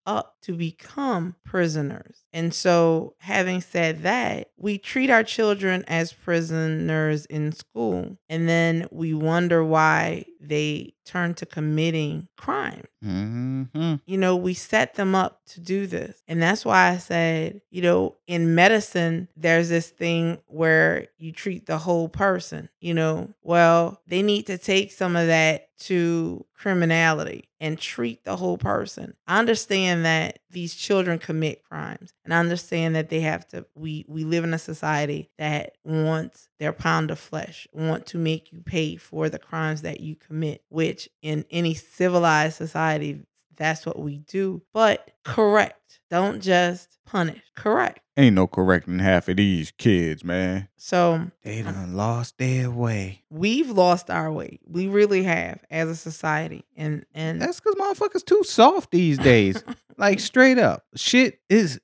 [0.07, 2.25] up to become prisoners.
[2.33, 8.87] And so, having said that, we treat our children as prisoners in school, and then
[8.91, 12.85] we wonder why they turn to committing crime.
[13.05, 13.97] mm-hmm.
[14.07, 16.23] You know, we set them up to do this.
[16.27, 21.67] And that's why I said, you know, in medicine, there's this thing where you treat
[21.67, 27.49] the whole person, you know, well, they need to take some of that to criminality
[27.59, 29.15] and treat the whole person.
[29.27, 34.05] I understand that these children commit crimes and I understand that they have to we
[34.07, 38.61] we live in a society that wants their pound of flesh, want to make you
[38.61, 43.21] pay for the crimes that you commit, which in any civilized society
[43.61, 44.63] that's what we do.
[44.73, 46.01] But correct.
[46.11, 47.43] Don't just punish.
[47.55, 48.01] Correct.
[48.17, 50.69] Ain't no correcting half of these kids, man.
[50.77, 53.23] So They um, done lost their way.
[53.29, 54.61] we've lost our way.
[54.67, 56.65] We really have as a society.
[56.75, 59.63] And and That's because motherfuckers too soft these days.
[59.99, 61.81] like straight up, shit is.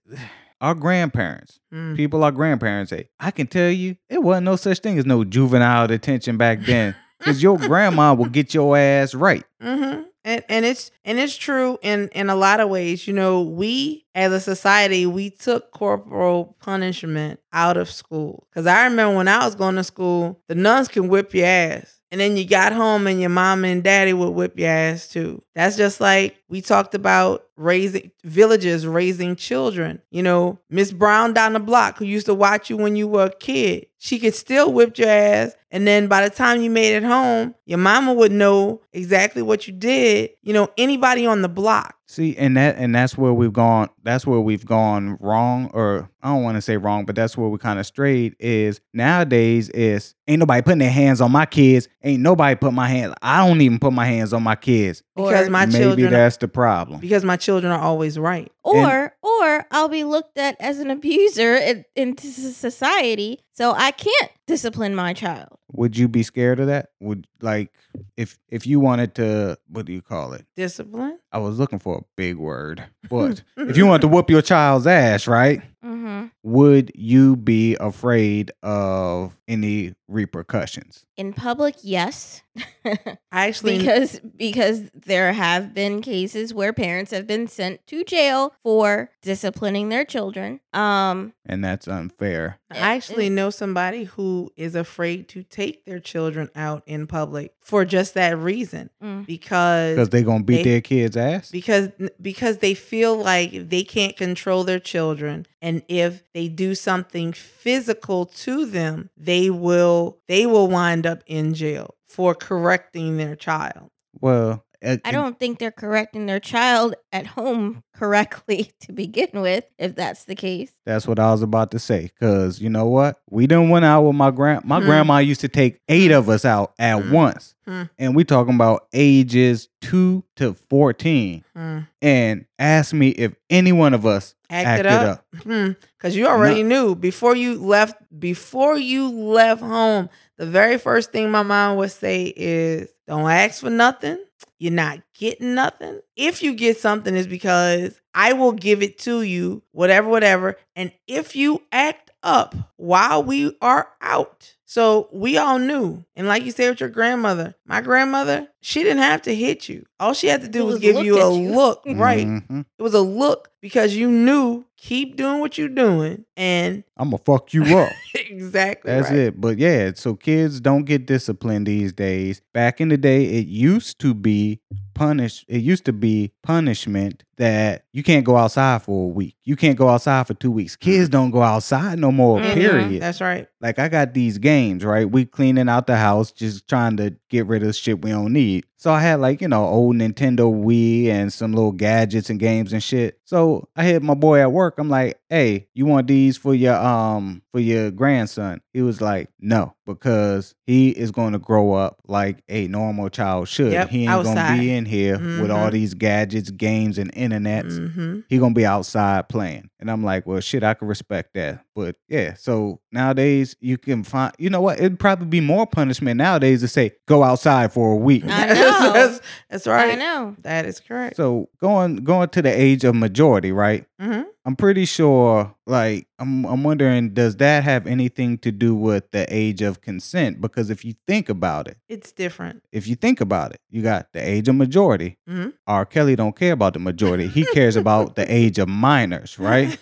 [0.61, 1.97] Our grandparents, Mm.
[1.97, 5.25] people our grandparents say, I can tell you, it wasn't no such thing as no
[5.25, 6.95] juvenile detention back then.
[7.21, 9.45] Cause your grandma will get your ass right.
[9.63, 10.03] Mm-hmm.
[10.25, 13.07] And and it's and it's true in in a lot of ways.
[13.07, 18.47] You know, we as a society we took corporal punishment out of school.
[18.55, 22.01] Cause I remember when I was going to school, the nuns can whip your ass.
[22.11, 25.43] And then you got home and your mom and daddy would whip your ass too.
[25.55, 30.01] That's just like we talked about raising villages, raising children.
[30.11, 33.27] You know, Miss Brown down the block who used to watch you when you were
[33.27, 35.55] a kid, she could still whip your ass.
[35.71, 39.67] And then by the time you made it home, your mama would know exactly what
[39.67, 40.31] you did.
[40.43, 41.97] You know, anybody on the block.
[42.09, 43.89] See, and that and that's where we've gone.
[44.05, 47.49] That's where we've gone wrong, or I don't want to say wrong, but that's where
[47.49, 48.37] we kind of strayed.
[48.39, 51.89] Is nowadays is ain't nobody putting their hands on my kids.
[52.05, 53.13] Ain't nobody put my hands.
[53.23, 55.03] I don't even put my hands on my kids.
[55.17, 57.01] Because Or- my Maybe children that's the problem.
[57.01, 58.53] because my children are always right.
[58.63, 63.93] Or or I'll be looked at as an abuser in, into s- society, so I
[63.93, 65.49] can't discipline my child.
[65.77, 66.91] Would you be scared of that?
[67.01, 67.73] Would like
[68.17, 70.47] if if you wanted to what do you call it?
[70.57, 71.19] Discipline.
[71.33, 74.87] I was looking for a big word, but if you wanted to whoop your child's
[74.87, 75.61] ass, right?
[75.85, 76.27] Mm-hmm.
[76.43, 81.05] Would you be afraid of any repercussions?
[81.17, 82.43] In public, yes,
[82.85, 88.55] I actually because because there have been cases where parents have been sent to jail
[88.63, 90.61] for disciplining their children.
[90.73, 92.59] Um, And that's unfair.
[92.71, 97.85] I actually know somebody who is afraid to take their children out in public for
[97.85, 99.27] just that reason Mm.
[99.27, 101.51] Because because they're gonna beat they- their kids' ass.
[101.51, 101.89] because
[102.21, 108.27] because they feel like they can't control their children and if they do something physical
[108.27, 114.65] to them they will they will wind up in jail for correcting their child Well,
[114.85, 119.95] uh, I don't think they're correcting their child at home correctly to begin with, if
[119.97, 120.73] that's the case.
[120.85, 122.11] That's what I was about to say.
[122.21, 123.21] Cause you know what?
[123.31, 124.65] We done went out with my grand.
[124.65, 124.87] My Hmm.
[124.87, 127.13] grandma used to take eight of us out at Hmm.
[127.13, 127.83] once, Hmm.
[127.99, 131.45] and we talking about ages two to fourteen.
[131.55, 131.79] Hmm.
[132.03, 135.25] And ask me if any one of us Acted acted, up.
[135.45, 135.77] up.
[135.99, 140.09] because you already knew before you left before you left home
[140.39, 144.19] the very first thing my mom would say is don't ask for nothing
[144.59, 146.01] you're not getting nothing.
[146.17, 150.57] If you get something it's because i will give it to you whatever whatever.
[150.75, 156.45] And if you act up while we are out so we all knew and like
[156.45, 160.27] you said with your grandmother my grandmother she didn't have to hit you all she
[160.27, 161.51] had to do was, was give you a you.
[161.55, 162.65] look right Mhm.
[162.79, 167.23] it was a look because you knew keep doing what you're doing and I'm gonna
[167.25, 167.91] fuck you up.
[168.15, 169.19] exactly That's right.
[169.19, 169.41] it.
[169.41, 172.41] But yeah, so kids don't get disciplined these days.
[172.55, 174.61] Back in the day, it used to be
[174.95, 175.45] punish.
[175.49, 179.37] It used to be punishment that you can't go outside for a week.
[179.45, 180.77] You can't go outside for two weeks.
[180.77, 182.39] Kids don't go outside no more.
[182.41, 182.55] Mhm.
[182.55, 183.03] Period.
[183.03, 183.49] That's right.
[183.61, 185.11] Like I got these games, right?
[185.11, 188.65] We cleaning out the house, just trying to get rid of shit we don't need.
[188.79, 192.73] So I had like, you know, old Nintendo Wii and some little gadgets and games
[192.75, 193.19] and shit.
[193.25, 194.75] So I hit my boy at work.
[194.79, 198.61] I'm like, hey, you want these for your um for your grandson?
[198.75, 203.49] He was like, no, because he is going to grow up like a normal child
[203.49, 203.73] should.
[203.73, 205.73] Yep, he ain't gonna be in here with all Mhm.
[205.73, 209.71] these gadgets, games, and internets hmm he gonna be outside playing.
[209.79, 211.65] And I'm like, well, shit, I can respect that.
[211.77, 214.79] But yeah, so nowadays you can find, you know what?
[214.79, 218.25] It'd probably be more punishment nowadays to say go outside for a week.
[218.27, 218.93] I know.
[218.93, 219.93] that's, that's right.
[219.93, 220.35] I know.
[220.43, 221.17] That is correct.
[221.17, 223.85] So going going to the age of majority, right?
[224.01, 229.11] hmm I'm pretty sure, like, I'm I'm wondering, does that have anything to do with
[229.11, 230.41] the age of consent?
[230.41, 232.63] Because if you think about it, It's different.
[232.71, 235.19] if you think about it, you got the age of majority.
[235.29, 235.53] Mhm.
[235.67, 235.85] R.
[235.85, 237.27] Kelly don't care about the majority.
[237.27, 239.77] He cares about the age of minors, right?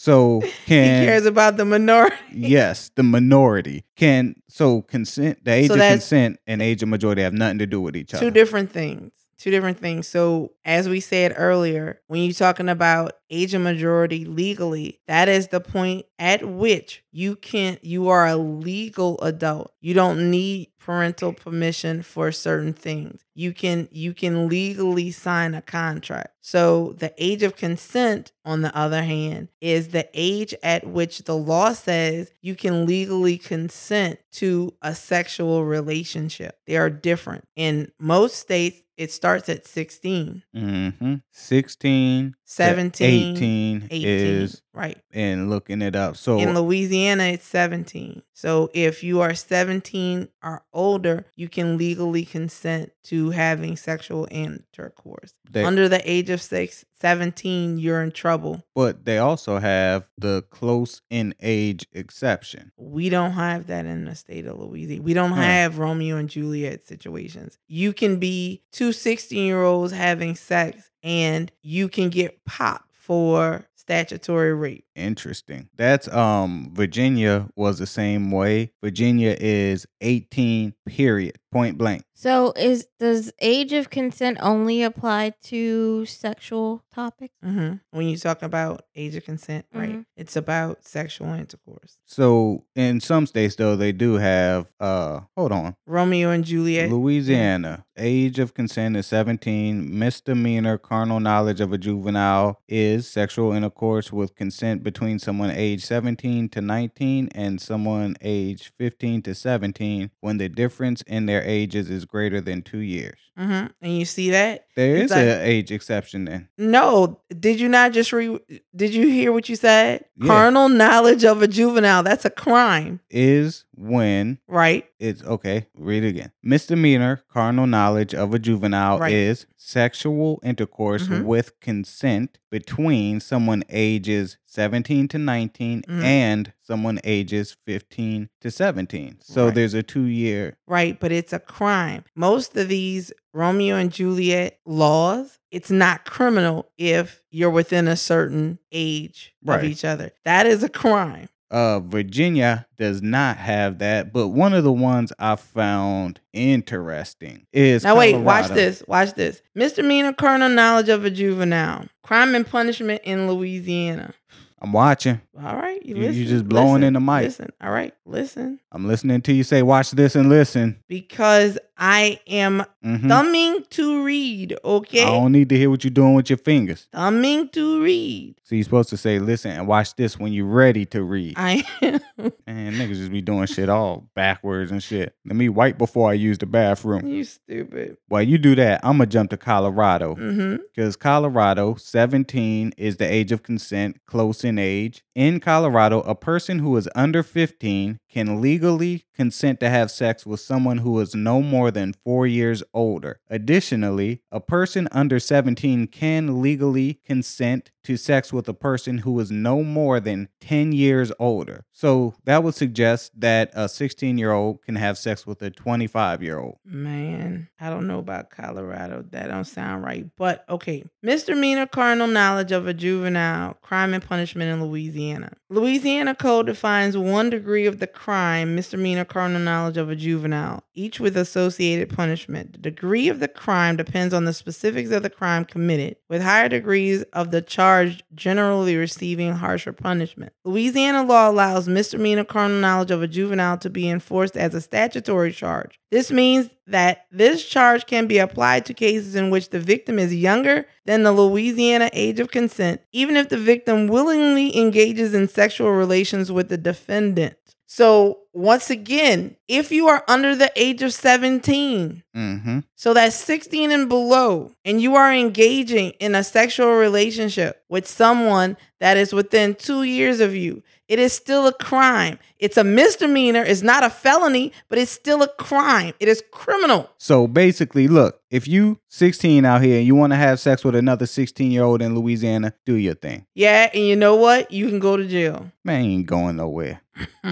[0.00, 2.14] So he cares about the minority.
[2.32, 5.44] yes, the minority can so consent.
[5.44, 8.14] The age So of consent and age of majority have nothing to do with each
[8.14, 8.26] other.
[8.26, 9.10] Two different things.
[9.38, 10.06] Two different things.
[10.06, 15.48] So, as we said earlier, when you're talking about age of majority legally, that is
[15.48, 19.72] the point at which you can you are a legal adult.
[19.80, 23.22] You don't need parental permission for certain things.
[23.34, 26.30] You can you can legally sign a contract.
[26.40, 31.36] So, the age of consent on the other hand is the age at which the
[31.36, 36.58] law says you can legally consent to a sexual relationship.
[36.66, 37.44] They are different.
[37.54, 41.14] In most states it starts at 16, mm-hmm.
[41.30, 44.08] 16, to 17, 18, 18.
[44.08, 44.96] is right.
[45.12, 46.16] and looking it up.
[46.16, 48.22] So In Louisiana, it's 17.
[48.32, 55.34] So if you are 17 or older, you can legally consent to having sexual intercourse.
[55.50, 58.64] they, Under the age of six, 17, you're in trouble.
[58.74, 62.72] but they also have the close in age exception.
[62.78, 65.02] We don't have that in the state of Louisiana.
[65.02, 65.38] We don't Hmm.
[65.38, 67.58] have Romeo and Juliet situations.
[67.68, 73.66] You can be two 16 year olds having sex and you can get popped for
[73.76, 74.87] statutory rape.
[74.98, 75.68] Interesting.
[75.76, 78.72] That's um Virginia was the same way.
[78.82, 82.02] Virginia is 18 period point blank.
[82.14, 87.34] So is does age of consent only apply to sexual topics?
[87.42, 89.96] hmm When you talk about age of consent, right?
[89.96, 90.04] Mhm.
[90.16, 91.98] It's about sexual intercourse.
[92.06, 95.74] So in some states though they do have uh hold on.
[95.86, 96.90] Romeo and Juliet.
[96.90, 99.96] Louisiana, age of consent is 17.
[99.98, 106.48] Misdemeanor carnal knowledge of a juvenile is sexual intercourse with consent between someone age 17
[106.48, 112.06] to 19 and someone age 15 to 17 when the difference in their ages is
[112.06, 113.18] greater than two years.
[113.36, 114.64] hmm And you see that?
[114.76, 116.48] There It's is like- an age exception then.
[116.56, 118.38] No, did you not just re?
[118.74, 120.06] Did you hear what you said?
[120.16, 120.26] Yeah.
[120.26, 122.02] Carnal knowledge of a juvenile.
[122.02, 124.84] That's a crime, Is when right?
[124.98, 126.32] it's okay, read it again.
[126.42, 129.12] Misdemeanor carnal knowledge of a juvenile Right.
[129.12, 131.24] is sexual intercourse Mhm.
[131.24, 136.02] with consent between someone ages 17 to 19 Mhm.
[136.02, 139.18] and someone ages 15 to 17.
[139.20, 139.54] So Right.
[139.54, 142.04] there's a 2 year Right, but it's a crime.
[142.14, 148.58] Most of these Romeo and Juliet laws, it's not criminal if you're within a certain
[148.72, 149.58] age Right.
[149.58, 150.10] of each other.
[150.24, 151.28] That is a crime.
[151.50, 157.84] Uh Virginia does not have that, but one of the ones I found interesting is
[157.84, 158.82] Now wait, watch this.
[158.86, 159.42] Watch this.
[159.54, 161.86] Misdemeanor carnal knowledge of a juvenile.
[162.02, 164.14] Crime and punishment in Louisiana.
[164.60, 165.20] I'm watching.
[165.42, 167.24] All right, you, You- you just blowing listen, in the mic.
[167.24, 167.50] Listen.
[167.62, 168.60] All right, listen.
[168.72, 170.78] I'm listening to you say watch this and listen.
[170.88, 173.08] Because I am Mhm.
[173.08, 175.02] thumbing to read, okay?
[175.04, 176.88] I don't need to hear what you're doing with your fingers.
[176.92, 178.34] thumbing to read.
[178.42, 181.34] So you're supposed to say, listen and watch this when you're ready to read.
[181.36, 182.00] I am.
[182.46, 185.14] Man, niggas just be doing shit all backwards and shit.
[185.24, 187.06] Let me wipe before I use the bathroom.
[187.06, 187.96] you stupid.
[188.08, 190.16] While you do that, I'm gonna jump to Colorado.
[190.16, 190.56] Mm-hmm.
[190.74, 195.04] Because Colorado, 17 is the age of consent, close in age.
[195.18, 200.40] In Colorado, a person who is under 15 can legally consent to have sex with
[200.40, 203.20] someone who is no more than four years older.
[203.30, 209.30] Additionally, a person under 17 can legally consent to sex with a person who is
[209.30, 211.64] no more than 10 years older.
[211.72, 216.22] So that would suggest that a 16 year old can have sex with a 25
[216.22, 216.58] year old.
[216.66, 219.06] Man, I don't know about Colorado.
[219.10, 220.04] That don't sound right.
[220.18, 220.84] But okay.
[221.02, 225.32] Misdemeanor carnal knowledge of a juvenile, crime and punishment in Louisiana.
[225.48, 230.98] Louisiana Code defines one degree of the crime, misdemeanor carnal knowledge of a juvenile, each
[230.98, 232.52] with associated punishment.
[232.52, 236.48] The degree of the crime depends on the specifics of the crime committed, with higher
[236.48, 240.32] degrees of the charge generally receiving harsher punishment.
[240.44, 245.32] Louisiana law allows misdemeanor carnal knowledge of a juvenile to be enforced as a statutory
[245.32, 245.78] charge.
[245.90, 250.14] This means that this charge can be applied to cases in which the victim is
[250.14, 255.70] younger than the Louisiana age of consent, even if the victim willingly engages in sexual
[255.70, 257.36] relations with the defendant.
[257.70, 262.58] So, once again, if you are under the age of 17, Mm-hmm.
[262.74, 268.56] so that's 16 and below, and you are engaging in a sexual relationship with someone
[268.80, 272.18] that is within two years of you, it is still a crime.
[272.40, 275.92] It's a misdemeanor, it's not a felony, but it's still a crime.
[276.00, 276.90] It is criminal.
[276.98, 280.74] So basically, look, if you 16 out here and you want to have sex with
[280.74, 283.26] another 16 year old in Louisiana, do your thing.
[283.34, 284.50] Yeah, and you know what?
[284.50, 285.52] You can go to jail.
[285.64, 286.80] Man, you ain't going nowhere.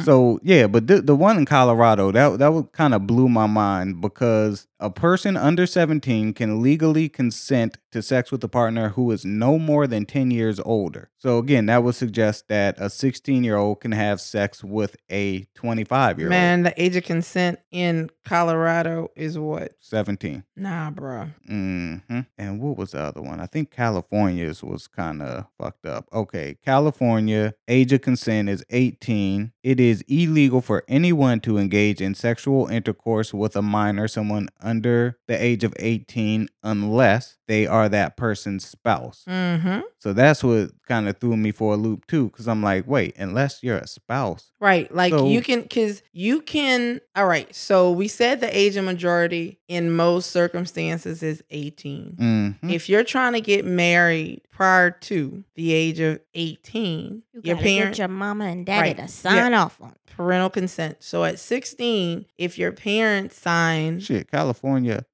[0.05, 4.01] So yeah, but the the one in Colorado that that kind of blew my mind
[4.01, 9.25] because a person under 17 can legally consent to sex with a partner who is
[9.25, 11.11] no more than 10 years older.
[11.17, 15.47] So again, that would suggest that a 16 year old can have sex with a
[15.55, 16.31] 25 year old.
[16.31, 19.73] Man, the age of consent in Colorado is what?
[19.81, 20.45] 17.
[20.57, 21.29] Nah, bro.
[21.47, 21.97] hmm
[22.37, 23.41] And what was the other one?
[23.41, 26.07] I think California's was kind of fucked up.
[26.13, 29.53] Okay, California age of consent is 18.
[29.63, 35.17] It is illegal for anyone to engage in sexual intercourse with a minor, someone under
[35.29, 39.25] the age of 18, unless they are that person's spouse.
[39.29, 39.81] Mm-hmm.
[40.01, 43.15] So that's what kind of threw me for a loop too, because I'm like, wait,
[43.17, 44.51] unless you're a spouse.
[44.61, 44.93] Right.
[44.95, 47.01] Like So- you can, because you can.
[47.15, 47.55] All right.
[47.55, 52.17] So we said the age of majority in most circumstances is 18.
[52.63, 52.71] Mhm.
[52.73, 57.99] If you're trying to get married prior to the age of 18, You your parents,
[57.99, 58.97] get your mama and daddy Right.
[58.99, 59.95] to sign off on.
[60.17, 60.97] parental consent.
[61.01, 64.56] So at 16, if your parents sign, Shit, California.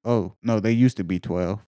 [0.05, 1.61] Oh no, they used to be 12.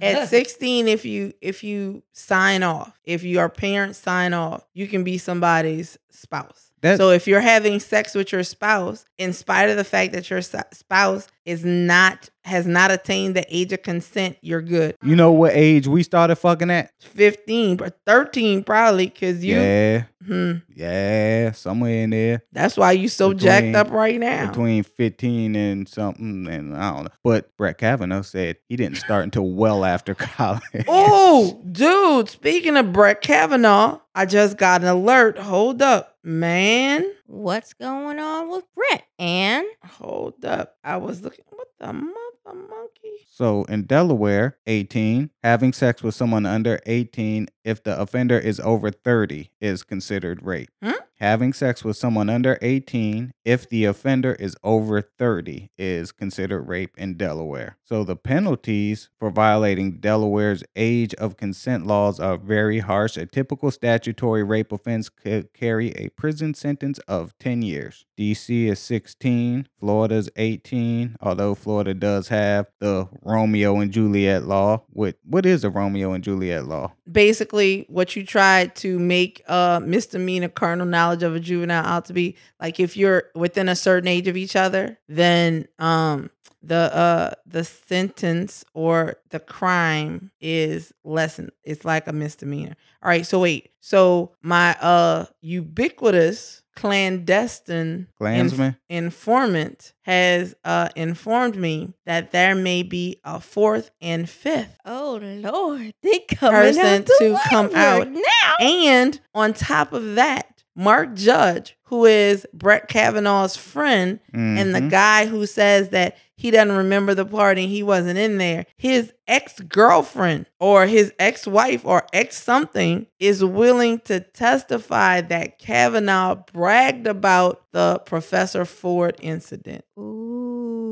[0.00, 5.04] at 16 if you if you sign off if your parents sign off you can
[5.04, 9.76] be somebody's spouse That- so if you're having sex with your spouse in spite of
[9.76, 14.60] the fact that your spouse is not has not attained the age of consent you're
[14.62, 16.90] good You know what age we started fucking at?
[17.00, 23.08] 15 but 13 probably because you Yeah, hmm, yeah, somewhere in there that's why you
[23.08, 27.10] so Between- jacked up right now between 15 and something, and I don't know.
[27.22, 30.62] But Brett Kavanaugh said he didn't start until well after college.
[30.88, 35.38] Oh, dude, speaking of Brett Kavanaugh, I just got an alert.
[35.38, 37.04] Hold up, man.
[37.26, 39.04] What's going on with Brett?
[39.18, 40.76] And Hold up.
[40.82, 41.44] I was looking.
[41.50, 42.14] What the mother
[42.46, 43.26] monkey?
[43.30, 48.90] So in Delaware, 18, having sex with someone under 18 if the offender is over
[48.90, 50.70] 30 is considered rape.
[50.82, 50.92] Hmm?
[51.24, 56.94] Having sex with someone under 18 if the offender is over 30 is considered rape
[56.98, 57.78] in Delaware.
[57.82, 63.16] So the penalties for violating Delaware's age of consent laws are very harsh.
[63.16, 68.04] A typical statutory rape offense could carry a prison sentence of 10 years.
[68.18, 74.82] DC is 16, Florida's 18, although Florida does have the Romeo and Juliet law.
[74.90, 76.92] What what is a Romeo and Juliet law?
[77.10, 82.12] Basically, what you tried to make a misdemeanor carnal knowledge of a juvenile out to
[82.12, 86.30] be like if you're within a certain age of each other, then um
[86.62, 91.50] the uh the sentence or the crime is lessened.
[91.62, 92.74] It's like a misdemeanor.
[93.02, 93.70] All right, so wait.
[93.80, 98.08] So my uh ubiquitous clandestine
[98.40, 105.20] inf- informant has uh informed me that there may be a fourth and fifth oh
[105.22, 108.08] Lord, they coming Person out to come out.
[108.10, 108.54] now.
[108.58, 114.90] And on top of that, Mark Judge, who is Brett Kavanaugh's friend, and the Mhm.
[114.90, 119.12] guy who says that he doesn't remember the party, and he wasn't in there, his
[119.28, 126.34] ex girlfriend or his ex wife or ex something is willing to testify that Kavanaugh
[126.52, 129.84] bragged about the Professor Ford incident.
[129.98, 130.83] Ooh.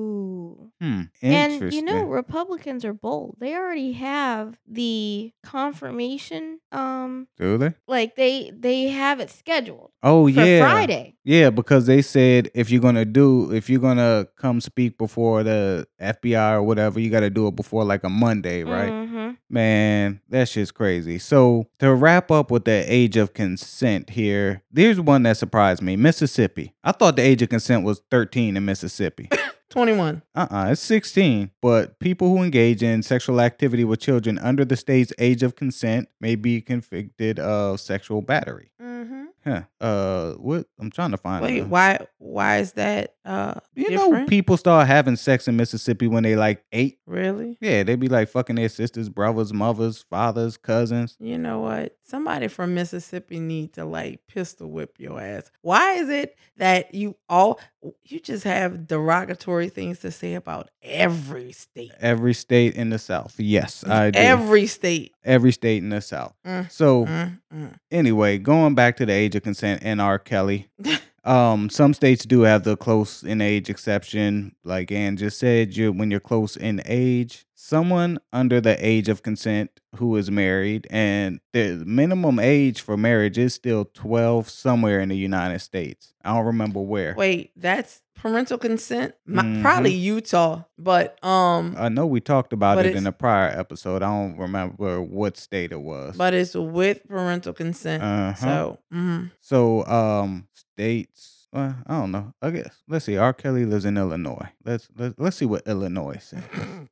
[0.82, 1.02] Hmm.
[1.22, 3.36] And you know, Republicans are bold.
[3.38, 6.58] They already have the confirmation.
[6.72, 7.74] Um, do they?
[7.86, 10.58] like they they have it scheduled Oh for yeah.
[10.58, 11.14] Friday.
[11.22, 15.86] Yeah, because they said if you're gonna do if you're gonna come speak before the
[16.00, 18.90] FBI or whatever, you gotta do it before like a Monday, right?
[18.90, 19.30] Mm-hmm.
[19.48, 21.20] Man, that shit's crazy.
[21.20, 25.94] So to wrap up with the age of consent here, there's one that surprised me.
[25.94, 26.74] Mississippi.
[26.82, 29.28] I thought the age of consent was 13 in Mississippi.
[29.72, 30.22] 21.
[30.34, 31.50] Uh-uh, it's 16.
[31.60, 36.08] But people who engage in sexual activity with children under the state's age of consent
[36.20, 38.70] may be convicted of sexual battery.
[38.80, 39.24] Mm-hmm.
[39.44, 39.62] Huh.
[39.80, 40.66] Uh, what?
[40.78, 41.42] I'm trying to find.
[41.42, 41.66] Wait, it.
[41.66, 42.06] why?
[42.18, 43.16] Why is that?
[43.24, 46.98] Uh, You know, people start having sex in Mississippi when they like eight.
[47.06, 47.56] really?
[47.60, 51.16] Yeah, they be like fucking their sisters, brothers, mothers, fathers, cousins.
[51.20, 51.96] You know what?
[52.04, 55.50] Somebody from Mississippi need to like pistol whip your ass.
[55.60, 57.60] Why is it that you all
[58.04, 61.92] you just have derogatory things to say about every state?
[62.00, 63.38] Every state in the South.
[63.38, 64.18] Yes, I do.
[64.18, 65.12] Every state.
[65.24, 66.34] Every state in the South.
[66.44, 67.74] Mm, So Mm, mm.
[67.90, 70.18] anyway, going back to the age of consent and R.
[70.18, 70.68] Kelly.
[71.24, 74.56] Um, some states do have the close in age exception.
[74.64, 79.22] Like Ann just said, you when you're close in age, someone under the age of
[79.22, 85.10] consent who is married, and the minimum age for marriage is still 12 somewhere in
[85.10, 86.12] the United States.
[86.24, 87.14] I don't remember where.
[87.16, 89.14] Wait, that's parental consent?
[89.26, 89.62] My, Mhm.
[89.62, 94.02] Probably Utah, but um I know we talked about it in a prior episode.
[94.02, 96.16] I don't remember what state it was.
[96.16, 98.02] but it's with parental consent.
[98.02, 98.34] uh-huh.
[98.34, 99.30] So, mhm.
[99.40, 101.48] So, um, states.
[101.52, 102.32] Well, I don't know.
[102.40, 103.16] I guess let's see.
[103.18, 103.32] R.
[103.34, 104.48] Kelly lives in Illinois.
[104.64, 106.42] Let's let's, let's see what Illinois says.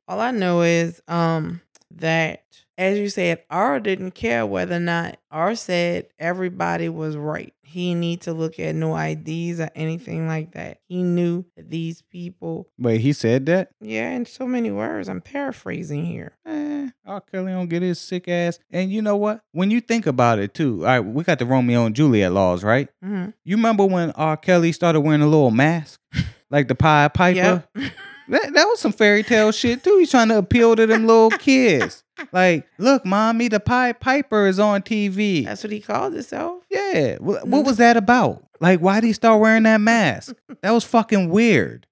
[0.07, 1.61] all I know is um
[1.95, 2.43] that
[2.81, 7.53] as you said, R didn't care whether or not R said everybody was right.
[7.61, 10.79] He need to look at no IDs or anything like that.
[10.89, 13.69] He knew that these people Wait, he said that?
[13.79, 15.07] yeah, in so many words.
[15.07, 16.33] I'm paraphrasing here.
[16.45, 17.21] Eh, R.
[17.21, 18.59] Kelly don't get his sick ass.
[18.71, 19.41] And you know what?
[19.53, 22.63] When you think about it too, all right, we got the Romeo and Juliet laws,
[22.63, 22.89] right?
[23.01, 24.35] hmm You remember when R.
[24.35, 25.99] Kelly started wearing a little mask,
[26.49, 27.37] like the Pied Piper?
[27.75, 27.91] Yep.
[28.27, 29.97] That, that was some fairy tale shit too.
[29.99, 32.03] He's trying to appeal to them little kids.
[32.31, 35.45] Like, look, mommy, the Pied Piper is on TV.
[35.45, 36.63] That's what he called himself.
[36.69, 37.17] Yeah.
[37.17, 38.43] What, what was that about?
[38.59, 40.35] Like, why did he start wearing that mask?
[40.61, 41.87] That was fucking weird.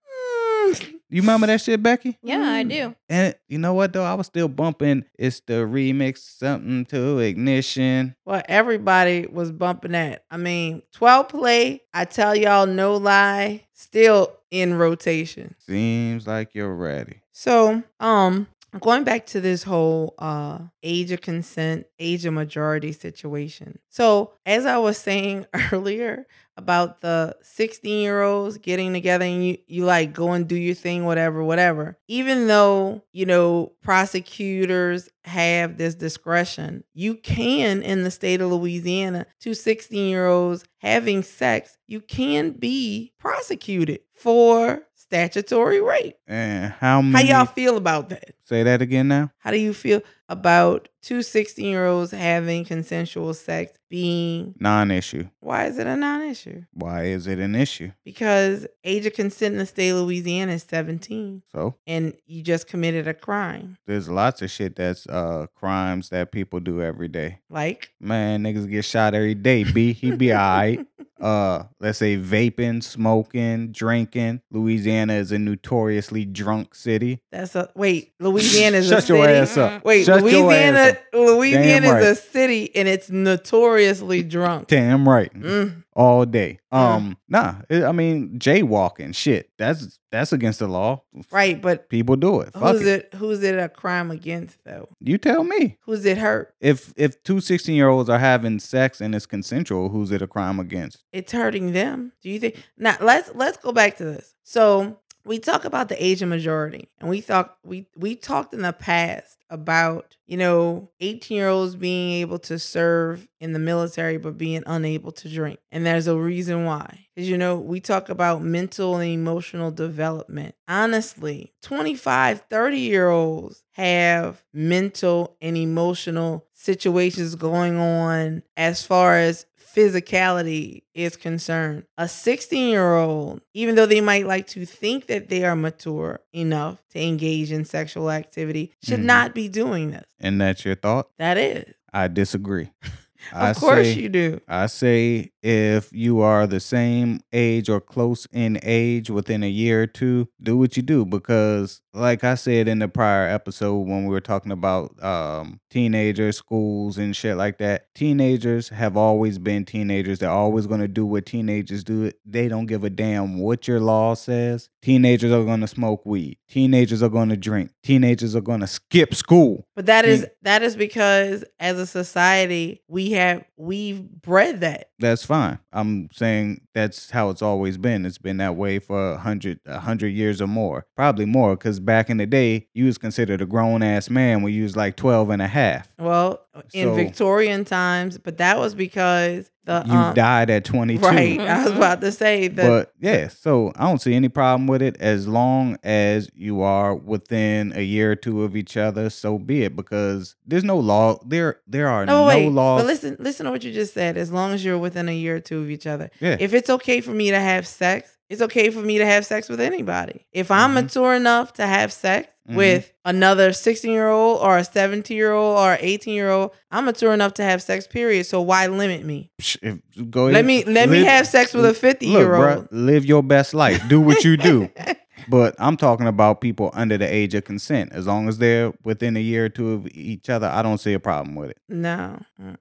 [0.67, 0.95] Mm.
[1.11, 2.19] You remember that shit, Becky?
[2.21, 2.93] Yeah, I do.
[3.09, 4.03] And you know what though?
[4.03, 5.05] I was still bumping.
[5.17, 8.15] It's the remix, something to ignition.
[8.25, 10.23] Well, everybody was bumping that.
[10.29, 15.55] I mean, 12 play, I tell y'all no lie, still in rotation.
[15.57, 17.21] Seems like you're ready.
[17.31, 18.47] So, um,
[18.79, 23.79] going back to this whole uh age of consent, age of majority situation.
[23.89, 26.25] So, as I was saying earlier
[26.59, 30.75] about the 16 year olds getting together and you, you like go and do your
[30.75, 31.97] thing, whatever, whatever.
[32.07, 39.25] Even though, you know, prosecutors have this discretion, you can in the state of Louisiana,
[39.39, 46.15] two 16 year olds having sex, you can be prosecuted for statutory rape.
[46.27, 48.35] And how How y'all feel about that?
[48.43, 49.31] say that again now?
[49.39, 55.27] How do you feel about two 16 year olds having consensual sex being Non-issue.
[55.39, 56.63] why is it a non-issue?
[56.73, 57.91] Why is it an issue?
[58.05, 62.67] Because age of consent in the state of Louisiana is 17 So and you just
[62.67, 63.77] committed a crime.
[63.87, 67.39] there's lots of shit that's uh crimes that people do every day.
[67.49, 69.63] Like Man, niggas get shot every day.
[69.63, 70.85] B, he be alright.
[71.19, 74.39] Uh, let's say vaping, smoking, drinking.
[74.51, 77.19] Louisiana is a notoriously drunk city.
[77.29, 79.19] that's a wait, Louisiana is a Shut city.
[79.19, 79.83] your ass up.
[79.83, 80.97] Wait, Shut Louisiana up.
[81.13, 84.67] Louisiana Damn is a city and it's notoriously drunk.
[84.67, 85.33] Damn right.
[85.33, 85.83] Mm.
[85.95, 86.59] All day.
[86.73, 86.77] Mm.
[86.77, 87.55] Um, nah.
[87.69, 89.49] it- I mean, jaywalking, shit.
[89.57, 91.03] That's that's against the law.
[91.31, 92.53] Right, but People do it.
[92.53, 93.09] Fuck who's it.
[93.13, 94.87] it who's it a crime against though?
[95.01, 95.77] You tell me.
[95.81, 96.53] Who's it hurt?
[96.61, 100.27] If if two 16 year olds are having sex and it's consensual, who's it a
[100.27, 101.03] crime against?
[101.11, 102.13] it's hurting them.
[102.21, 102.55] Do you think?
[102.77, 104.33] Now let's let's go back to this.
[104.43, 108.61] So we talk about the age of majority, and we thought we we talked in
[108.61, 114.17] the past about you know 18 year olds being able to serve in the military
[114.17, 117.07] but being unable to drink, and there's a reason why.
[117.15, 120.55] Because you know we talk about mental and emotional development.
[120.67, 129.45] Honestly, 25, 30 year olds have mental and emotional situations going on as far as
[129.79, 131.83] physicality is concerned.
[131.97, 136.19] A 16 year old, even though they might like to think that they are mature
[136.33, 139.05] enough to engage in sexual activity, should Mhm.
[139.05, 140.05] not be doing this.
[140.19, 141.09] And that's your thought?
[141.17, 141.65] That is.
[141.93, 142.69] I disagree.
[143.33, 144.39] Of course you do.
[144.47, 149.83] I say if you are the same age or close in age within a year
[149.83, 154.05] or two, do what you do because like I said in the prior episode when
[154.05, 159.65] we were talking about um teenagers, schools and shit like that, teenagers have always been
[159.65, 160.19] teenagers.
[160.19, 162.11] They're always going to do what teenagers do.
[162.25, 164.69] They don't give a damn what your law says.
[164.81, 166.37] Teenagers are going to smoke weed.
[166.49, 167.71] Teenagers are going to drink.
[167.83, 169.65] Teenagers are going to skip school.
[169.75, 174.88] But that is that is because as a society we have we've bred that.
[174.99, 175.59] That's fine.
[175.71, 178.05] I'm saying that's how it's always been.
[178.05, 181.55] It's been that way for a hundred, a hundred years or more, probably more.
[181.55, 184.75] Because back in the day, you was considered a grown ass man when you was
[184.75, 185.89] like 12 and a half.
[185.99, 186.41] Well,
[186.73, 191.01] in So- Victorian times, but that was because the You um, died at 22.
[191.05, 191.39] right.
[191.39, 192.67] I was about to say that.
[192.67, 196.95] But yeah, so I don't see any problem with it as long as you are
[196.95, 199.09] within a year or two of each other.
[199.11, 201.19] So be it, because there's no law.
[201.25, 202.49] There, there are no, no, wait.
[202.49, 202.81] laws.
[202.81, 204.17] But listen, listen to what you just said.
[204.17, 206.69] As long as you're within a year or two of each other, yeah, if it's
[206.69, 210.25] okay for me to have sex, it's okay for me to have sex with anybody.
[210.33, 210.83] If I'm Mhm.
[210.83, 212.55] mature enough to have sex Mhm.
[212.55, 216.85] with another 16 year old or a 17 year old or 18 year old, I'm
[216.85, 217.87] mature enough to have sex.
[217.87, 218.25] Period.
[218.27, 219.31] So why limit me?
[219.61, 219.77] If,
[220.11, 222.67] go Let me let me have sex with a 50 Look, year old.
[222.71, 223.81] live your best life.
[223.89, 224.69] Do what you do.
[225.27, 227.91] But I'm talking about people under the age of consent.
[227.91, 230.93] As long as they're within a year or two of each other, I don't see
[230.93, 231.57] a problem with it.
[231.67, 232.19] No.
[232.41, 232.55] Mm-mm.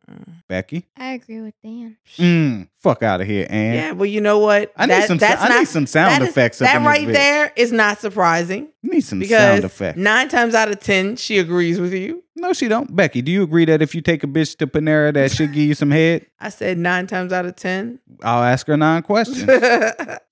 [0.48, 1.96] Becky, I agree with Dan.
[2.16, 3.74] mm, fuck out of here, Ann.
[3.74, 4.72] Yeah, well, you know what?
[4.76, 5.18] I need some.
[5.18, 6.60] That's I not need some sound that is- effects.
[6.62, 7.12] up that right bitch.
[7.12, 9.98] there is not surprising Need some because sound effects.
[9.98, 12.24] nine times out of ten she agrees with you.
[12.38, 12.94] No, she don't.
[12.94, 15.64] Becky, do you agree that if you take a bitch to Panera, that should give
[15.64, 16.26] you some head?
[16.40, 17.98] I said nine times out of ten.
[18.22, 19.44] I'll ask her nine questions.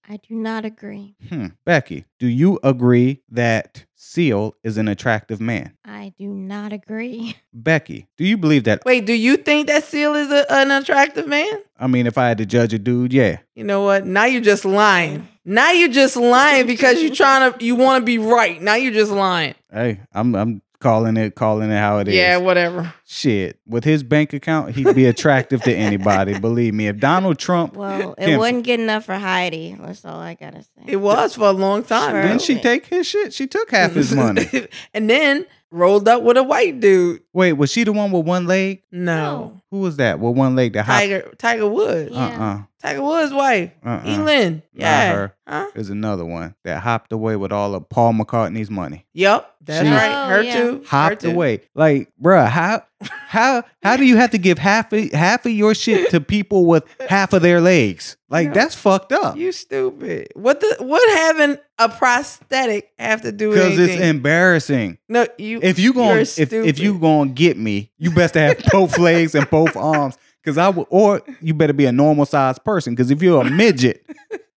[0.09, 1.17] I do not agree.
[1.29, 1.47] hmm.
[1.65, 5.77] Becky, do you agree that Seal is an attractive man?
[5.85, 7.37] I do not agree.
[7.53, 8.85] Becky, do you believe that?
[8.85, 11.61] Wait, do you think that Seal is a, an attractive man?
[11.77, 13.39] I mean, if I had to judge a dude, yeah.
[13.57, 14.07] You know what?
[14.07, 15.27] Now you're just lying.
[15.45, 18.61] Now you're just lying because you're trying to you want to be right.
[18.63, 19.55] Now you're just lying.
[19.73, 22.15] Hey, I'm I'm calling it calling it how it is.
[22.15, 22.93] Yeah, whatever.
[23.05, 26.39] Shit, with his bank account, he'd be attractive to anybody.
[26.39, 26.87] Believe me.
[26.87, 29.77] If Donald Trump, Well, it Kim- wasn't good enough for Heidi.
[29.81, 30.85] That's all I gotta say.
[30.87, 32.11] It was for a long time.
[32.13, 32.23] Sure.
[32.23, 33.33] didn't she take his shit?
[33.33, 34.47] She took half his money.
[34.95, 37.23] and then rolled up with a white dude.
[37.33, 38.83] Wait, was she the one with one leg?
[38.93, 39.61] No.
[39.73, 40.21] Who was that?
[40.21, 41.01] With one leg that hopped?
[41.01, 42.15] Tiger Tiger Woods.
[42.15, 43.73] Uh uh Tiger Woods' wife.
[43.85, 44.03] Uh-uh.
[44.05, 44.63] Elin.
[44.73, 45.13] Yeah.
[45.13, 45.35] her.
[45.49, 45.67] Huh?
[45.75, 49.07] There's another one that hopped away with all of Paul McCartney's money.
[49.13, 49.56] Yep.
[49.67, 50.29] That's She- right.
[50.29, 50.57] Her Oh, yeah.
[50.61, 50.73] too.
[50.79, 51.31] Her Hopped too.
[51.31, 51.61] away.
[51.75, 52.83] Like, bruh, how
[53.29, 56.65] how how do you have to give half of half of your shit to people
[56.67, 58.17] with half of their legs?
[58.31, 58.55] Like No.
[58.55, 59.37] that's fucked up.
[59.37, 60.29] You stupid.
[60.35, 64.99] What the what having a prosthetic have to do with Because it's embarrassing.
[65.09, 66.79] no, you If you going you're if, if stupid.
[66.79, 70.17] you gonna get me, you best to have both legs and both arms.
[70.45, 72.95] Cause I would, or you better be a normal sized person.
[72.95, 74.07] Cause if you're a midget,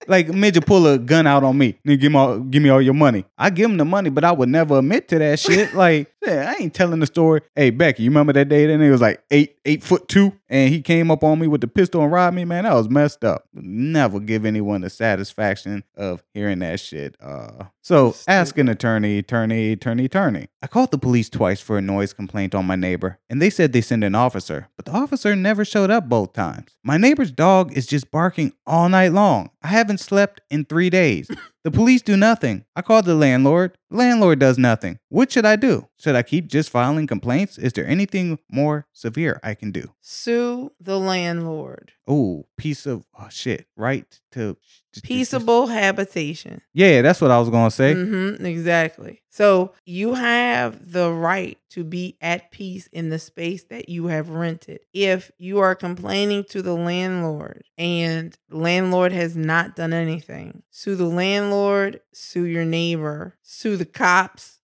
[0.08, 2.82] like midget pull a gun out on me, then give me all, give me all
[2.82, 3.26] your money.
[3.38, 5.74] I give him the money, but I would never admit to that shit.
[5.74, 7.42] Like, yeah, I ain't telling the story.
[7.56, 10.70] Hey Becky, you remember that day that nigga was like eight eight foot two, and
[10.70, 12.46] he came up on me with the pistol and robbed me.
[12.46, 13.48] Man, that was messed up.
[13.54, 17.16] Never give anyone the satisfaction of hearing that shit.
[17.22, 20.48] Uh, so ask an attorney, attorney, attorney, attorney.
[20.62, 23.72] I called the police twice for a noise complaint on my neighbor, and they said
[23.72, 26.76] they sent an officer, but the officer never showed up both times.
[26.84, 29.52] My neighbor's dog is just barking all night long.
[29.62, 31.30] I haven't slept in three days.
[31.66, 32.64] The police do nothing.
[32.74, 33.78] I called the landlord.
[33.90, 34.98] The landlord does nothing.
[35.10, 35.90] What should I do?
[36.00, 37.58] Should I keep just filing complaints?
[37.58, 39.92] Is there anything more severe I can do?
[40.02, 41.92] sue the landlord.
[42.08, 43.68] Oh, piece of oh, shit.
[43.76, 44.58] Right to
[45.04, 46.62] Peaceable habitation.
[46.74, 47.94] Yeah, that's what I was gonna say.
[47.94, 49.22] Mm-hmm, exactly.
[49.30, 54.30] So you have the right to be at peace in the space that you have
[54.30, 54.80] rented.
[54.92, 61.06] If you are complaining to the landlord and landlord has not done anything, sue the
[61.06, 64.60] landlord, sue your neighbor, sue the cops.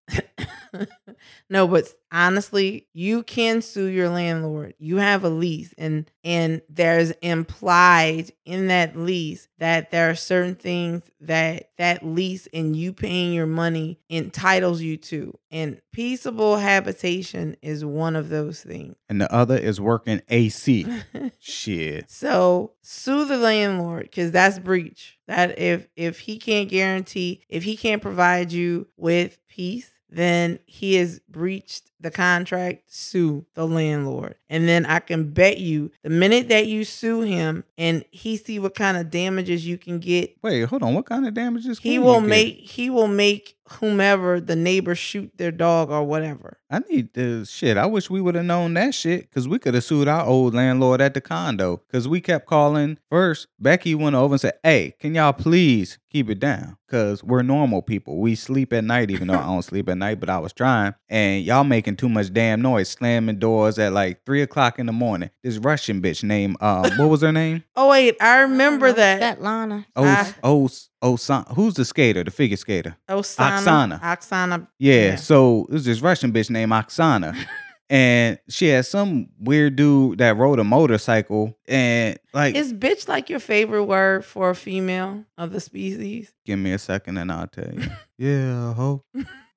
[1.50, 4.74] no, but honestly, you can sue your landlord.
[4.80, 10.56] You have a lease and and there's implied in that lease that there are certain
[10.56, 15.38] things that that lease and you paying your money entitles you to.
[15.52, 18.96] And peaceable habitation is one of those things.
[19.08, 20.86] And the other is working AC.
[21.40, 22.10] shit.
[22.10, 25.18] So sue the landlord because that's breach.
[25.28, 30.96] That if if he can't guarantee, if he can't provide you with peace, then he
[30.96, 32.84] has breached the contract.
[32.88, 37.64] Sue the landlord, and then I can bet you the minute that you sue him
[37.78, 40.94] and he see what kind of damages you can get, Wait, hold on.
[40.94, 41.80] What kind of damages?
[41.80, 42.30] he will you get?
[42.30, 46.60] make he will make whomever the neighbor shoot their dog or whatever.
[46.70, 47.78] I need the shit.
[47.78, 50.54] I wish we would have known that shit because we could have sued our old
[50.54, 52.98] landlord at the condo because we kept calling.
[53.10, 56.78] First, Becky went over and said, Hey, can y'all please keep it down?
[56.86, 58.20] Because we're normal people.
[58.20, 60.94] We sleep at night, even though I don't sleep at night, but I was trying.
[61.10, 64.92] And y'all making too much damn noise, slamming doors at like three o'clock in the
[64.92, 65.30] morning.
[65.44, 67.64] This Russian bitch named, um, what was her name?
[67.78, 69.20] Oh wait, I remember that.
[69.20, 69.86] That Lana.
[69.96, 70.70] Oh, oh,
[71.02, 71.18] oh,
[71.56, 72.96] who's the skater, the figure skater?
[73.10, 73.60] Oksana.
[73.60, 74.02] Oksana.
[74.02, 74.68] Oksana.
[74.80, 75.16] Yeah, Yeah.
[75.18, 77.36] so it was this Russian bitch named Oksana.
[77.90, 83.30] and she had some weird dude that rode a motorcycle and like Is bitch like
[83.30, 86.34] your favorite word for a female of the species?
[86.46, 87.84] give me a second and I'll tell you.
[88.18, 89.04] yeah, ho.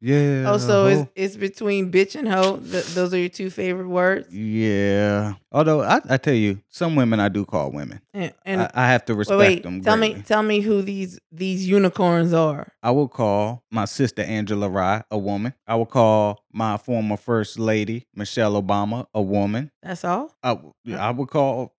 [0.01, 0.45] Yeah.
[0.47, 1.11] Oh, so it's, uh-huh.
[1.17, 2.59] it's between bitch and hoe.
[2.59, 4.33] Th- those are your two favorite words.
[4.33, 5.35] Yeah.
[5.51, 8.01] Although I, I tell you, some women I do call women.
[8.15, 9.81] And, and I, I have to wait, respect wait, them.
[9.83, 12.73] tell me, tell me who these these unicorns are.
[12.83, 15.55] I will call my sister Angela Rye a woman.
[15.67, 19.71] I will call my former first lady Michelle Obama a woman.
[19.83, 20.35] That's all.
[20.43, 20.59] I
[20.97, 21.75] I would call,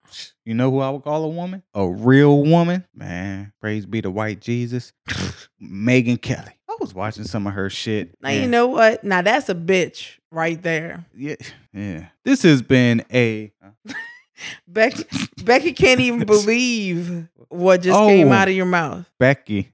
[0.46, 1.64] you know who I would call a woman?
[1.74, 2.86] A real woman.
[2.94, 4.92] Man, praise be the white Jesus.
[5.62, 6.59] Megyn Kelly.
[6.80, 8.16] Was watching some of her shit.
[8.22, 9.04] Now you know what?
[9.04, 11.06] Now that's a bitch right there.
[11.16, 11.36] Yeah,
[11.74, 12.08] yeah.
[12.24, 13.52] This has been a.
[14.68, 15.04] Becky
[15.44, 18.34] Becky can't even believe what just oh, came Oh.
[18.34, 19.10] out of your mouth.
[19.20, 19.74] Becky.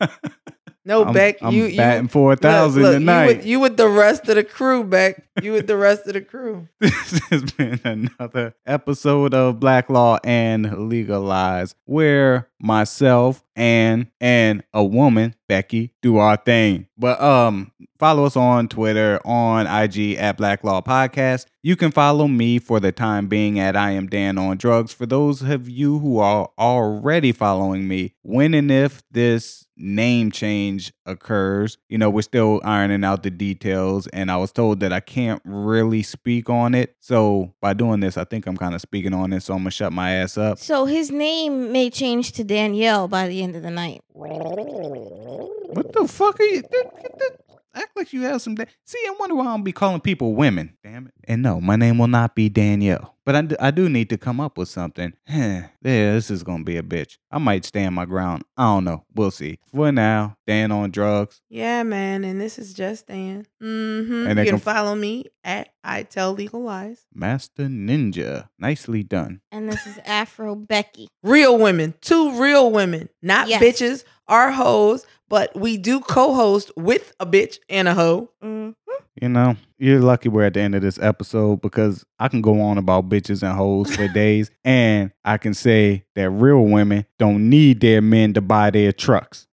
[0.88, 3.20] No, I'm, Beck, I'm you you batting for a look, look, tonight.
[3.20, 5.22] You with, you with the rest of the crew, Beck.
[5.42, 6.66] You with the rest of the crew.
[6.80, 14.82] this has been another episode of Black Law and Legalize, where myself and and a
[14.82, 16.86] woman, Becky, do our thing.
[16.96, 21.46] But um, follow us on Twitter, on IG at Black Law Podcast.
[21.62, 24.92] You can follow me for the time being at I am Dan on Drugs.
[24.92, 30.92] For those of you who are already following me, when and if this name change
[31.04, 35.00] occurs, you know, we're still ironing out the details, and I was told that I
[35.00, 36.96] can't really speak on it.
[37.00, 39.42] So by doing this, I think I'm kind of speaking on it.
[39.42, 40.58] So I'm gonna shut my ass up.
[40.58, 44.02] So his name may change to Danielle by the end of the night.
[44.12, 46.62] What the fuck are you?
[47.74, 48.54] Act like you have some.
[48.54, 50.76] Da- See, I wonder why I don't be calling people women.
[50.82, 51.14] Damn it.
[51.24, 53.14] And no, my name will not be Danielle.
[53.26, 55.12] But I do, I do need to come up with something.
[55.28, 57.18] yeah, this is gonna be a bitch.
[57.30, 58.44] I might stand my ground.
[58.56, 59.04] I don't know.
[59.14, 59.58] We'll see.
[59.70, 61.42] For now, Dan on drugs.
[61.50, 62.24] Yeah, man.
[62.24, 63.46] And this is just Dan.
[63.62, 64.12] Mm-hmm.
[64.28, 67.04] And you can can- follow me at I Tell Legal Lies.
[67.14, 68.48] Master Ninja.
[68.58, 69.40] Nicely done.
[69.52, 71.08] And this is Afro Becky.
[71.22, 73.62] Real women, two real women, not Yes.
[73.62, 78.30] bitches or hoes, but we do co-host with a bitch and a hoe.
[78.42, 78.74] Mm.
[79.20, 82.60] You know, you're lucky we're at the end of this episode because I can go
[82.60, 87.48] on about bitches and hoes for days, and I can say that real women don't
[87.50, 89.47] need their men to buy their trucks.